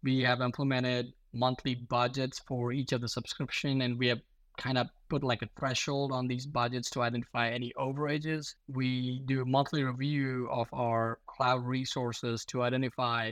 We 0.04 0.22
have 0.24 0.42
implemented 0.42 1.14
monthly 1.32 1.76
budgets 1.76 2.40
for 2.40 2.74
each 2.74 2.92
of 2.92 3.00
the 3.00 3.08
subscription 3.08 3.80
and 3.80 3.98
we 3.98 4.08
have 4.08 4.20
kind 4.58 4.78
of 4.78 4.88
put 5.08 5.24
like 5.24 5.42
a 5.42 5.50
threshold 5.58 6.12
on 6.12 6.28
these 6.28 6.46
budgets 6.46 6.90
to 6.90 7.04
identify 7.04 7.52
any 7.52 7.72
overages. 7.80 8.54
We 8.68 9.22
do 9.28 9.44
a 9.44 9.46
monthly 9.46 9.86
review 9.86 10.50
of 10.52 10.68
our 10.74 11.20
cloud 11.26 11.64
resources 11.66 12.44
to 12.48 12.64
identify 12.64 13.32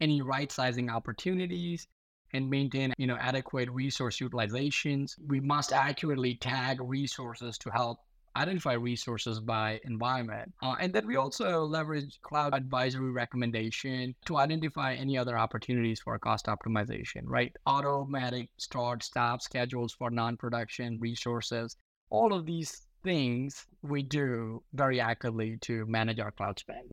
any 0.00 0.22
right 0.22 0.52
sizing 0.52 0.90
opportunities 0.90 1.88
and 2.32 2.48
maintain 2.48 2.92
you 2.98 3.06
know 3.06 3.16
adequate 3.20 3.70
resource 3.70 4.18
utilizations 4.18 5.14
we 5.26 5.40
must 5.40 5.72
accurately 5.72 6.34
tag 6.36 6.78
resources 6.80 7.58
to 7.58 7.70
help 7.70 7.98
identify 8.36 8.74
resources 8.74 9.40
by 9.40 9.80
environment. 9.84 10.52
Uh, 10.62 10.76
and 10.78 10.92
then 10.92 11.06
we 11.06 11.16
also 11.16 11.64
leverage 11.64 12.20
cloud 12.22 12.54
advisory 12.54 13.10
recommendation 13.10 14.14
to 14.26 14.36
identify 14.36 14.94
any 14.94 15.16
other 15.16 15.38
opportunities 15.38 16.00
for 16.00 16.18
cost 16.18 16.46
optimization, 16.46 17.22
right? 17.24 17.56
Automatic 17.66 18.50
start, 18.58 19.02
stop 19.02 19.40
schedules 19.40 19.94
for 19.94 20.10
non 20.10 20.36
production 20.36 20.98
resources. 21.00 21.76
All 22.10 22.32
of 22.32 22.46
these 22.46 22.82
things 23.02 23.66
we 23.82 24.02
do 24.02 24.62
very 24.74 25.00
actively 25.00 25.56
to 25.62 25.86
manage 25.86 26.20
our 26.20 26.30
cloud 26.30 26.58
spend. 26.58 26.90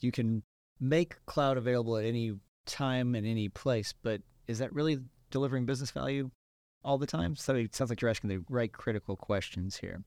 You 0.00 0.10
can 0.10 0.42
make 0.80 1.24
cloud 1.26 1.58
available 1.58 1.96
at 1.96 2.04
any 2.04 2.32
time 2.66 3.14
and 3.14 3.26
any 3.26 3.48
place, 3.48 3.92
but 4.02 4.20
is 4.52 4.58
that 4.58 4.72
really 4.72 4.98
delivering 5.30 5.66
business 5.66 5.90
value 5.90 6.30
all 6.84 6.98
the 6.98 7.06
time? 7.06 7.34
So 7.34 7.54
it 7.56 7.74
sounds 7.74 7.90
like 7.90 8.00
you're 8.00 8.10
asking 8.10 8.28
the 8.28 8.44
right 8.48 8.72
critical 8.72 9.16
questions 9.16 9.78
here. 9.78 10.04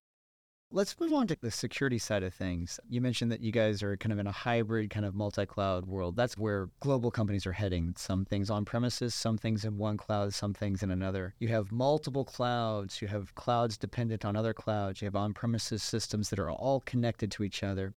Let's 0.72 1.00
move 1.00 1.14
on 1.14 1.28
to 1.28 1.38
the 1.40 1.52
security 1.52 1.98
side 1.98 2.24
of 2.24 2.34
things. 2.34 2.80
You 2.90 3.00
mentioned 3.02 3.32
that 3.32 3.42
you 3.42 3.52
guys 3.52 3.82
are 3.82 3.98
kind 3.98 4.12
of 4.12 4.20
in 4.20 4.28
a 4.28 4.32
hybrid, 4.32 4.90
kind 4.90 5.06
of 5.06 5.16
multi 5.16 5.46
cloud 5.46 5.86
world. 5.86 6.16
That's 6.16 6.38
where 6.38 6.70
global 6.80 7.12
companies 7.12 7.46
are 7.46 7.54
heading. 7.54 7.94
Some 7.98 8.26
things 8.26 8.50
on 8.50 8.66
premises, 8.66 9.14
some 9.14 9.38
things 9.38 9.64
in 9.64 9.78
one 9.78 9.98
cloud, 9.98 10.34
some 10.34 10.54
things 10.54 10.84
in 10.84 10.92
another. 10.92 11.34
You 11.40 11.48
have 11.50 11.72
multiple 11.72 12.26
clouds. 12.26 13.02
You 13.02 13.08
have 13.08 13.36
clouds 13.36 13.78
dependent 13.78 14.26
on 14.26 14.36
other 14.36 14.54
clouds. 14.54 15.02
You 15.02 15.06
have 15.06 15.16
on 15.16 15.34
premises 15.34 15.84
systems 15.84 16.30
that 16.30 16.40
are 16.40 16.52
all 16.52 16.82
connected 16.82 17.32
to 17.32 17.44
each 17.44 17.64
other. 17.64 17.94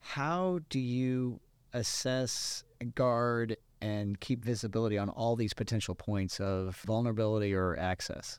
How 0.00 0.60
do 0.68 0.80
you 0.80 1.40
assess, 1.72 2.64
guard, 2.94 3.56
and 3.82 4.18
keep 4.20 4.44
visibility 4.44 4.96
on 4.96 5.10
all 5.10 5.36
these 5.36 5.52
potential 5.52 5.94
points 5.94 6.40
of 6.40 6.76
vulnerability 6.86 7.52
or 7.52 7.76
access? 7.78 8.38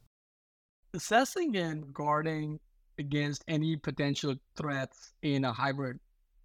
Assessing 0.94 1.56
and 1.58 1.94
guarding 1.94 2.60
against 2.98 3.44
any 3.48 3.76
potential 3.76 4.36
threats 4.56 5.14
in 5.22 5.46
a 5.46 5.52
hybrid 5.54 6.00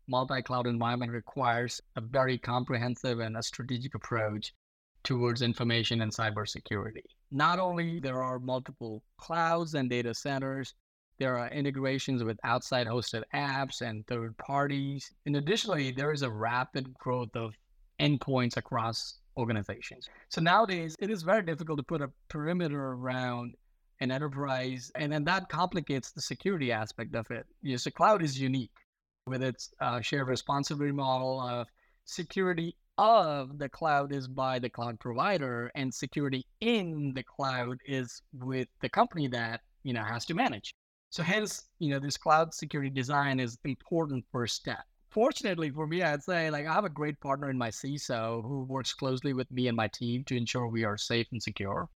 multi-cloud 0.09 0.67
environment 0.67 1.13
requires 1.13 1.81
a 1.97 2.01
very 2.01 2.39
comprehensive 2.39 3.21
and 3.21 3.37
a 3.37 3.43
strategic 3.43 3.95
approach 3.95 4.53
towards 5.05 5.43
information 5.43 6.01
and 6.01 6.13
cybersecurity. 6.13 7.05
Not 7.31 7.59
only 7.59 8.01
there 8.01 8.23
are 8.23 8.39
multiple 8.39 9.03
clouds 9.19 9.75
and 9.75 9.89
data 9.89 10.15
centers, 10.15 10.75
there 11.19 11.37
are 11.37 11.51
integrations 11.51 12.25
with 12.25 12.39
outside 12.45 12.87
hosted 12.87 13.23
apps 13.35 13.81
and 13.83 14.07
third 14.07 14.37
parties. 14.39 15.13
And 15.27 15.37
additionally, 15.37 15.91
there 15.91 16.13
is 16.13 16.23
a 16.23 16.31
rapid 16.31 16.95
growth 16.95 17.35
of 17.35 17.55
endpoints 18.01 18.57
across 18.57 19.19
organizations. 19.37 20.09
So 20.29 20.41
nowadays, 20.41 20.97
it 20.99 21.11
is 21.11 21.23
very 21.23 21.43
difficult 21.43 21.79
to 21.79 21.83
put 21.83 22.03
a 22.03 22.11
perimeter 22.29 22.93
around 22.93 23.55
an 24.01 24.11
enterprise, 24.11 24.93
and 24.95 25.13
then 25.13 25.25
that 25.25 25.49
complicates 25.49 26.13
the 26.13 26.21
security 26.21 26.71
aspect 26.71 27.15
of 27.15 27.31
it. 27.31 27.47
Yes, 27.63 27.85
the 27.85 27.91
cloud 27.91 28.23
is 28.23 28.41
unique 28.41 28.71
with 29.27 29.43
its 29.43 29.71
uh, 29.81 30.01
shared 30.01 30.29
responsibility 30.29 30.93
model 30.93 31.41
of 31.41 31.67
security 32.05 32.77
of 32.97 33.59
the 33.59 33.69
cloud 33.69 34.13
is 34.13 34.27
by 34.27 34.59
the 34.59 34.69
cloud 34.69 34.99
provider, 34.99 35.71
and 35.75 35.93
security 35.93 36.45
in 36.61 37.13
the 37.15 37.23
cloud 37.23 37.79
is 37.87 38.23
with 38.33 38.69
the 38.81 38.89
company 38.89 39.29
that 39.29 39.61
you 39.85 39.93
know 39.93 40.03
has 40.03 40.25
to 40.27 40.35
manage. 40.35 40.75
So 41.11 41.23
hence, 41.23 41.65
you 41.79 41.91
know, 41.91 42.01
this 42.01 42.17
cloud 42.17 42.53
security 42.53 42.91
design 42.91 43.41
is 43.41 43.57
important 43.65 44.25
first 44.31 44.57
step. 44.57 44.85
Fortunately 45.11 45.71
for 45.71 45.87
me, 45.87 46.03
I'd 46.03 46.23
say 46.23 46.51
like 46.51 46.67
I 46.67 46.75
have 46.75 46.85
a 46.85 46.91
great 46.91 47.21
partner 47.21 47.51
in 47.51 47.59
my 47.59 47.71
CISO 47.71 48.43
who 48.43 48.65
works 48.65 48.93
closely 48.93 49.33
with 49.33 49.51
me 49.51 49.69
and 49.69 49.77
my 49.77 49.89
team 49.89 50.25
to 50.25 50.37
ensure 50.37 50.69
we 50.69 50.85
are 50.85 50.97
safe 50.97 51.27
and 51.33 51.43
secure 51.43 51.89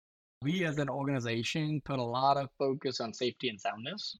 we 0.42 0.64
as 0.64 0.78
an 0.78 0.88
organization 0.88 1.81
put 1.85 1.99
a 1.99 2.02
lot 2.02 2.37
of 2.37 2.49
focus 2.59 3.00
on 3.00 3.14
safety 3.14 3.49
and 3.49 3.61
soundness. 3.61 4.19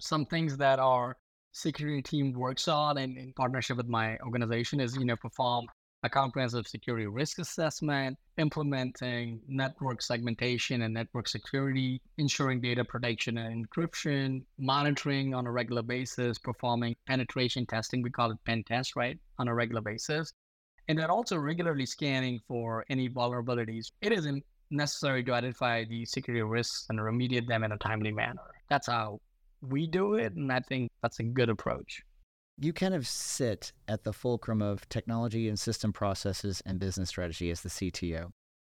Some 0.00 0.24
things 0.24 0.56
that 0.56 0.78
our 0.78 1.16
security 1.52 2.02
team 2.02 2.32
works 2.32 2.68
on 2.68 2.98
and 2.98 3.18
in 3.18 3.32
partnership 3.32 3.76
with 3.76 3.88
my 3.88 4.16
organization 4.18 4.80
is, 4.80 4.96
you 4.96 5.04
know, 5.04 5.16
perform 5.16 5.66
a 6.04 6.08
comprehensive 6.08 6.66
security 6.66 7.06
risk 7.06 7.38
assessment, 7.38 8.16
implementing 8.36 9.40
network 9.48 10.00
segmentation 10.00 10.82
and 10.82 10.94
network 10.94 11.26
security, 11.26 12.00
ensuring 12.18 12.60
data 12.60 12.84
protection 12.84 13.38
and 13.38 13.66
encryption, 13.66 14.44
monitoring 14.58 15.34
on 15.34 15.46
a 15.46 15.50
regular 15.50 15.82
basis, 15.82 16.38
performing 16.38 16.94
penetration 17.06 17.66
testing, 17.66 18.00
we 18.00 18.10
call 18.10 18.30
it 18.30 18.38
pen 18.46 18.62
test, 18.62 18.94
right, 18.94 19.18
on 19.38 19.48
a 19.48 19.54
regular 19.54 19.80
basis. 19.80 20.32
And 20.88 20.98
then 20.98 21.10
also 21.10 21.36
regularly 21.36 21.84
scanning 21.84 22.40
for 22.46 22.84
any 22.88 23.08
vulnerabilities. 23.08 23.90
It 24.00 24.12
is 24.12 24.26
necessary 24.70 25.24
to 25.24 25.32
identify 25.32 25.84
the 25.84 26.04
security 26.06 26.42
risks 26.42 26.86
and 26.88 26.98
remediate 26.98 27.48
them 27.48 27.64
in 27.64 27.72
a 27.72 27.78
timely 27.78 28.12
manner. 28.12 28.40
That's 28.70 28.86
how 28.86 29.20
we 29.60 29.86
do 29.86 30.14
it, 30.14 30.34
and 30.34 30.52
I 30.52 30.60
think 30.60 30.90
that's 31.02 31.18
a 31.18 31.24
good 31.24 31.48
approach. 31.48 32.02
You 32.60 32.72
kind 32.72 32.94
of 32.94 33.06
sit 33.06 33.72
at 33.86 34.02
the 34.02 34.12
fulcrum 34.12 34.60
of 34.60 34.88
technology 34.88 35.48
and 35.48 35.58
system 35.58 35.92
processes 35.92 36.60
and 36.66 36.80
business 36.80 37.08
strategy 37.08 37.50
as 37.50 37.60
the 37.60 37.68
CTO. 37.68 38.30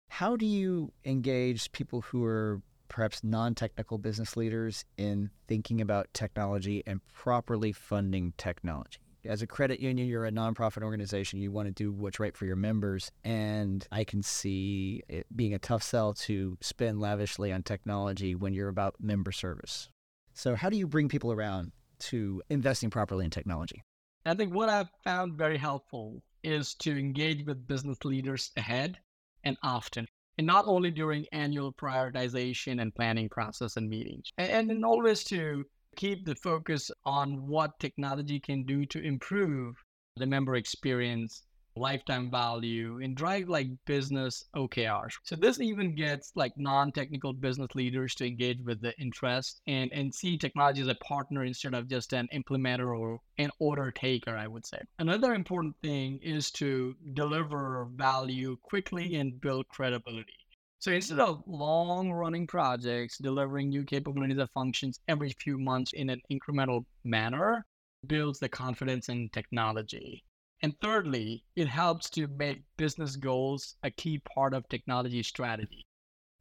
How 0.08 0.36
do 0.36 0.46
you 0.46 0.92
engage 1.04 1.72
people 1.72 2.02
who 2.02 2.24
are 2.24 2.62
perhaps 2.88 3.24
non 3.24 3.54
technical 3.54 3.98
business 3.98 4.36
leaders 4.36 4.84
in 4.96 5.30
thinking 5.48 5.80
about 5.80 6.12
technology 6.14 6.82
and 6.86 7.00
properly 7.12 7.72
funding 7.72 8.34
technology? 8.36 9.00
as 9.24 9.42
a 9.42 9.46
credit 9.46 9.80
union, 9.80 10.08
you're 10.08 10.26
a 10.26 10.32
nonprofit 10.32 10.82
organization. 10.82 11.40
You 11.40 11.52
want 11.52 11.68
to 11.68 11.72
do 11.72 11.92
what's 11.92 12.18
right 12.18 12.36
for 12.36 12.44
your 12.44 12.56
members. 12.56 13.12
And 13.24 13.86
I 13.92 14.04
can 14.04 14.22
see 14.22 15.02
it 15.08 15.26
being 15.34 15.54
a 15.54 15.58
tough 15.58 15.82
sell 15.82 16.12
to 16.14 16.58
spend 16.60 17.00
lavishly 17.00 17.52
on 17.52 17.62
technology 17.62 18.34
when 18.34 18.52
you're 18.52 18.68
about 18.68 18.96
member 19.00 19.32
service. 19.32 19.88
So, 20.34 20.56
how 20.56 20.70
do 20.70 20.76
you 20.76 20.86
bring 20.86 21.08
people 21.08 21.30
around 21.30 21.72
to 22.10 22.42
investing 22.50 22.90
properly 22.90 23.24
in 23.24 23.30
technology? 23.30 23.82
I 24.24 24.34
think 24.34 24.54
what 24.54 24.68
I've 24.68 24.90
found 25.04 25.36
very 25.36 25.58
helpful 25.58 26.22
is 26.42 26.74
to 26.74 26.98
engage 26.98 27.44
with 27.44 27.66
business 27.66 28.04
leaders 28.04 28.50
ahead 28.56 28.98
and 29.44 29.56
often. 29.62 30.06
And 30.38 30.46
not 30.46 30.64
only 30.66 30.90
during 30.90 31.26
annual 31.32 31.72
prioritization 31.72 32.80
and 32.80 32.94
planning 32.94 33.28
process 33.28 33.76
and 33.76 33.88
meetings, 33.88 34.30
and, 34.38 34.70
and 34.70 34.84
always 34.84 35.24
to 35.24 35.64
keep 35.96 36.24
the 36.24 36.34
focus 36.36 36.90
on 37.04 37.46
what 37.46 37.78
technology 37.78 38.40
can 38.40 38.64
do 38.64 38.86
to 38.86 39.00
improve 39.00 39.76
the 40.16 40.26
member 40.26 40.54
experience, 40.54 41.42
lifetime 41.76 42.30
value, 42.30 43.00
and 43.02 43.16
drive 43.16 43.48
like 43.48 43.68
business 43.86 44.44
OKRs. 44.56 45.12
So 45.24 45.36
this 45.36 45.60
even 45.60 45.94
gets 45.94 46.32
like 46.34 46.52
non-technical 46.56 47.34
business 47.34 47.68
leaders 47.74 48.14
to 48.16 48.26
engage 48.26 48.60
with 48.64 48.80
the 48.80 48.98
interest 48.98 49.60
and, 49.66 49.90
and 49.92 50.14
see 50.14 50.36
technology 50.36 50.82
as 50.82 50.88
a 50.88 50.94
partner 50.96 51.44
instead 51.44 51.74
of 51.74 51.88
just 51.88 52.12
an 52.12 52.28
implementer 52.34 52.98
or 52.98 53.18
an 53.38 53.50
order 53.58 53.90
taker, 53.90 54.36
I 54.36 54.46
would 54.46 54.66
say. 54.66 54.78
Another 54.98 55.34
important 55.34 55.74
thing 55.82 56.18
is 56.22 56.50
to 56.52 56.94
deliver 57.14 57.88
value 57.94 58.56
quickly 58.62 59.16
and 59.16 59.40
build 59.40 59.68
credibility. 59.68 60.32
So 60.78 60.90
instead 60.90 61.20
of 61.20 61.44
long 61.46 62.10
running 62.10 62.48
projects 62.48 63.18
delivering 63.18 63.68
new 63.68 63.84
capabilities 63.84 64.38
and 64.38 64.50
functions 64.50 64.98
every 65.06 65.30
few 65.38 65.56
months 65.56 65.92
in 65.92 66.10
an 66.10 66.20
incremental 66.30 66.84
manner, 67.04 67.64
builds 68.06 68.40
the 68.40 68.48
confidence 68.48 69.08
in 69.08 69.28
technology. 69.28 70.24
And 70.62 70.80
thirdly, 70.80 71.44
it 71.56 71.66
helps 71.66 72.08
to 72.10 72.28
make 72.28 72.62
business 72.76 73.16
goals 73.16 73.74
a 73.82 73.90
key 73.90 74.18
part 74.18 74.54
of 74.54 74.68
technology 74.68 75.22
strategy. 75.24 75.84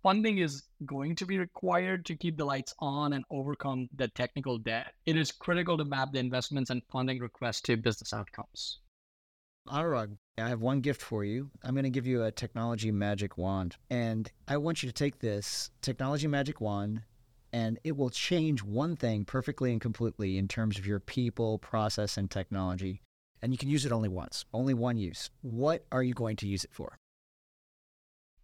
Funding 0.04 0.38
is 0.38 0.64
going 0.86 1.16
to 1.16 1.26
be 1.26 1.40
required 1.40 2.06
to 2.06 2.16
keep 2.16 2.38
the 2.38 2.46
lights 2.46 2.74
on 2.80 3.14
and 3.14 3.26
overcome 3.32 3.88
the 3.96 4.08
technical 4.10 4.58
debt. 4.58 4.94
It 5.06 5.16
is 5.18 5.32
critical 5.32 5.78
to 5.78 5.86
map 5.86 6.12
the 6.12 6.20
investments 6.20 6.70
and 6.70 6.82
funding 6.92 7.20
requests 7.20 7.62
to 7.62 7.78
business 7.78 8.14
outcomes. 8.14 8.80
Anurag, 9.68 10.18
I 10.38 10.50
have 10.50 10.62
one 10.62 10.82
gift 10.82 11.02
for 11.02 11.24
you. 11.24 11.52
I'm 11.64 11.74
going 11.74 11.84
to 11.84 11.90
give 11.90 12.08
you 12.08 12.24
a 12.24 12.32
technology 12.32 12.92
magic 12.92 13.38
wand. 13.38 13.78
And 13.90 14.32
I 14.48 14.58
want 14.58 14.82
you 14.82 14.90
to 14.90 14.94
take 14.94 15.20
this 15.20 15.70
technology 15.82 16.28
magic 16.28 16.62
wand 16.62 17.04
and 17.54 17.80
it 17.84 17.98
will 17.98 18.10
change 18.10 18.64
one 18.64 18.96
thing 18.96 19.26
perfectly 19.26 19.72
and 19.72 19.82
completely 19.82 20.38
in 20.38 20.48
terms 20.48 20.80
of 20.80 20.88
your 20.88 21.00
people, 21.00 21.58
process, 21.58 22.18
and 22.18 22.32
technology. 22.32 23.02
And 23.42 23.52
you 23.52 23.58
can 23.58 23.70
use 23.70 23.86
it 23.86 23.92
only 23.92 24.10
once, 24.10 24.46
only 24.54 24.74
one 24.74 24.98
use. 24.98 25.30
What 25.42 25.86
are 25.92 26.04
you 26.04 26.14
going 26.14 26.36
to 26.38 26.48
use 26.48 26.64
it 26.64 26.74
for? 26.74 27.00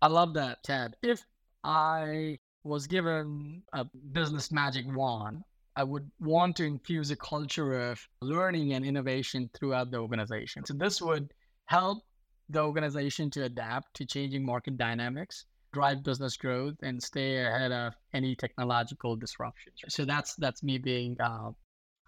I 0.02 0.08
love 0.08 0.34
that, 0.36 0.64
Ted. 0.64 0.96
If 1.02 1.24
I 1.64 2.40
was 2.64 2.88
given 2.88 3.64
a 3.74 3.86
business 4.12 4.52
magic 4.52 4.86
wand, 4.88 5.44
I 5.76 5.84
would 5.84 6.10
want 6.20 6.56
to 6.58 6.66
infuse 6.66 7.12
a 7.12 7.16
culture 7.16 7.90
of 7.92 8.00
learning 8.22 8.74
and 8.74 8.84
innovation 8.84 9.50
throughout 9.54 9.92
the 9.92 9.98
organization. 9.98 10.66
So 10.66 10.74
this 10.74 11.02
would 11.02 11.32
help 11.66 12.04
the 12.50 12.62
organization 12.62 13.30
to 13.32 13.44
adapt 13.44 13.96
to 13.96 14.06
changing 14.06 14.44
market 14.46 14.78
dynamics, 14.78 15.46
drive 15.74 16.04
business 16.04 16.38
growth, 16.38 16.76
and 16.82 17.02
stay 17.02 17.46
ahead 17.46 17.72
of 17.72 17.94
any 18.14 18.36
technological 18.36 19.16
disruptions. 19.16 19.76
So 19.90 20.06
that's 20.06 20.36
that's 20.36 20.64
me 20.64 20.78
being 20.80 21.18
uh, 21.20 21.52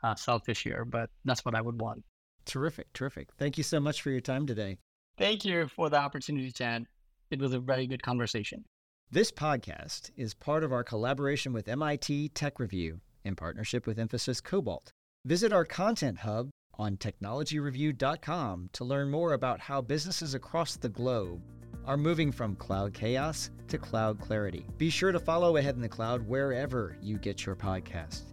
uh, 0.03 0.15
selfish 0.15 0.63
here, 0.63 0.85
but 0.85 1.09
that's 1.25 1.45
what 1.45 1.55
I 1.55 1.61
would 1.61 1.79
want. 1.79 2.03
Terrific, 2.49 2.91
terrific. 2.93 3.29
Thank 3.37 3.57
you 3.59 3.63
so 3.63 3.79
much 3.79 4.01
for 4.01 4.09
your 4.09 4.21
time 4.21 4.47
today. 4.47 4.77
Thank 5.19 5.45
you 5.45 5.67
for 5.67 5.87
the 5.89 5.97
opportunity, 5.97 6.51
Chad. 6.51 6.87
It 7.29 7.39
was 7.39 7.53
a 7.53 7.59
very 7.59 7.85
good 7.85 8.01
conversation. 8.01 8.65
This 9.11 9.31
podcast 9.31 10.09
is 10.17 10.33
part 10.33 10.63
of 10.63 10.73
our 10.73 10.83
collaboration 10.83 11.53
with 11.53 11.67
MIT 11.67 12.29
Tech 12.29 12.59
Review 12.59 13.01
in 13.23 13.35
partnership 13.35 13.85
with 13.85 13.99
Infosys 13.99 14.43
Cobalt. 14.43 14.91
Visit 15.25 15.53
our 15.53 15.63
content 15.63 16.17
hub 16.17 16.49
on 16.73 16.97
technologyreview.com 16.97 18.69
to 18.73 18.83
learn 18.83 19.11
more 19.11 19.33
about 19.33 19.59
how 19.59 19.81
businesses 19.81 20.33
across 20.33 20.75
the 20.75 20.89
globe 20.89 21.43
are 21.85 21.97
moving 21.97 22.31
from 22.31 22.55
cloud 22.55 22.95
chaos 22.95 23.51
to 23.67 23.77
cloud 23.77 24.19
clarity. 24.19 24.65
Be 24.79 24.89
sure 24.89 25.11
to 25.11 25.19
follow 25.19 25.57
Ahead 25.57 25.75
in 25.75 25.81
the 25.81 25.89
Cloud 25.89 26.27
wherever 26.27 26.97
you 26.99 27.19
get 27.19 27.45
your 27.45 27.55
podcast. 27.55 28.23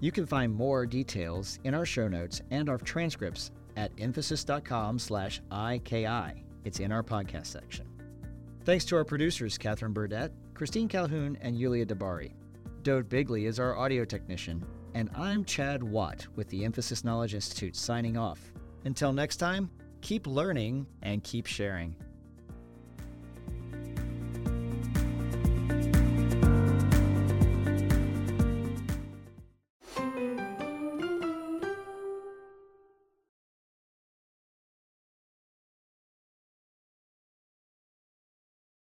You 0.00 0.12
can 0.12 0.26
find 0.26 0.52
more 0.52 0.84
details 0.84 1.58
in 1.64 1.74
our 1.74 1.86
show 1.86 2.08
notes 2.08 2.42
and 2.50 2.68
our 2.68 2.78
transcripts 2.78 3.50
at 3.76 3.94
infosys.com 3.96 4.98
slash 4.98 5.40
IKI. 5.50 6.44
It's 6.64 6.80
in 6.80 6.92
our 6.92 7.02
podcast 7.02 7.46
section. 7.46 7.86
Thanks 8.64 8.84
to 8.86 8.96
our 8.96 9.04
producers, 9.04 9.58
Catherine 9.58 9.92
Burdett, 9.92 10.32
Christine 10.54 10.88
Calhoun, 10.88 11.36
and 11.40 11.58
Yulia 11.58 11.84
Dabari. 11.84 12.32
Dode 12.82 13.08
Bigley 13.08 13.46
is 13.46 13.60
our 13.60 13.76
audio 13.76 14.04
technician, 14.04 14.64
and 14.94 15.10
I'm 15.16 15.44
Chad 15.44 15.82
Watt 15.82 16.26
with 16.36 16.48
the 16.48 16.62
Infosys 16.62 17.04
Knowledge 17.04 17.34
Institute 17.34 17.76
signing 17.76 18.16
off. 18.16 18.52
Until 18.84 19.12
next 19.12 19.36
time, 19.36 19.70
keep 20.00 20.26
learning 20.26 20.86
and 21.02 21.22
keep 21.24 21.46
sharing. 21.46 21.96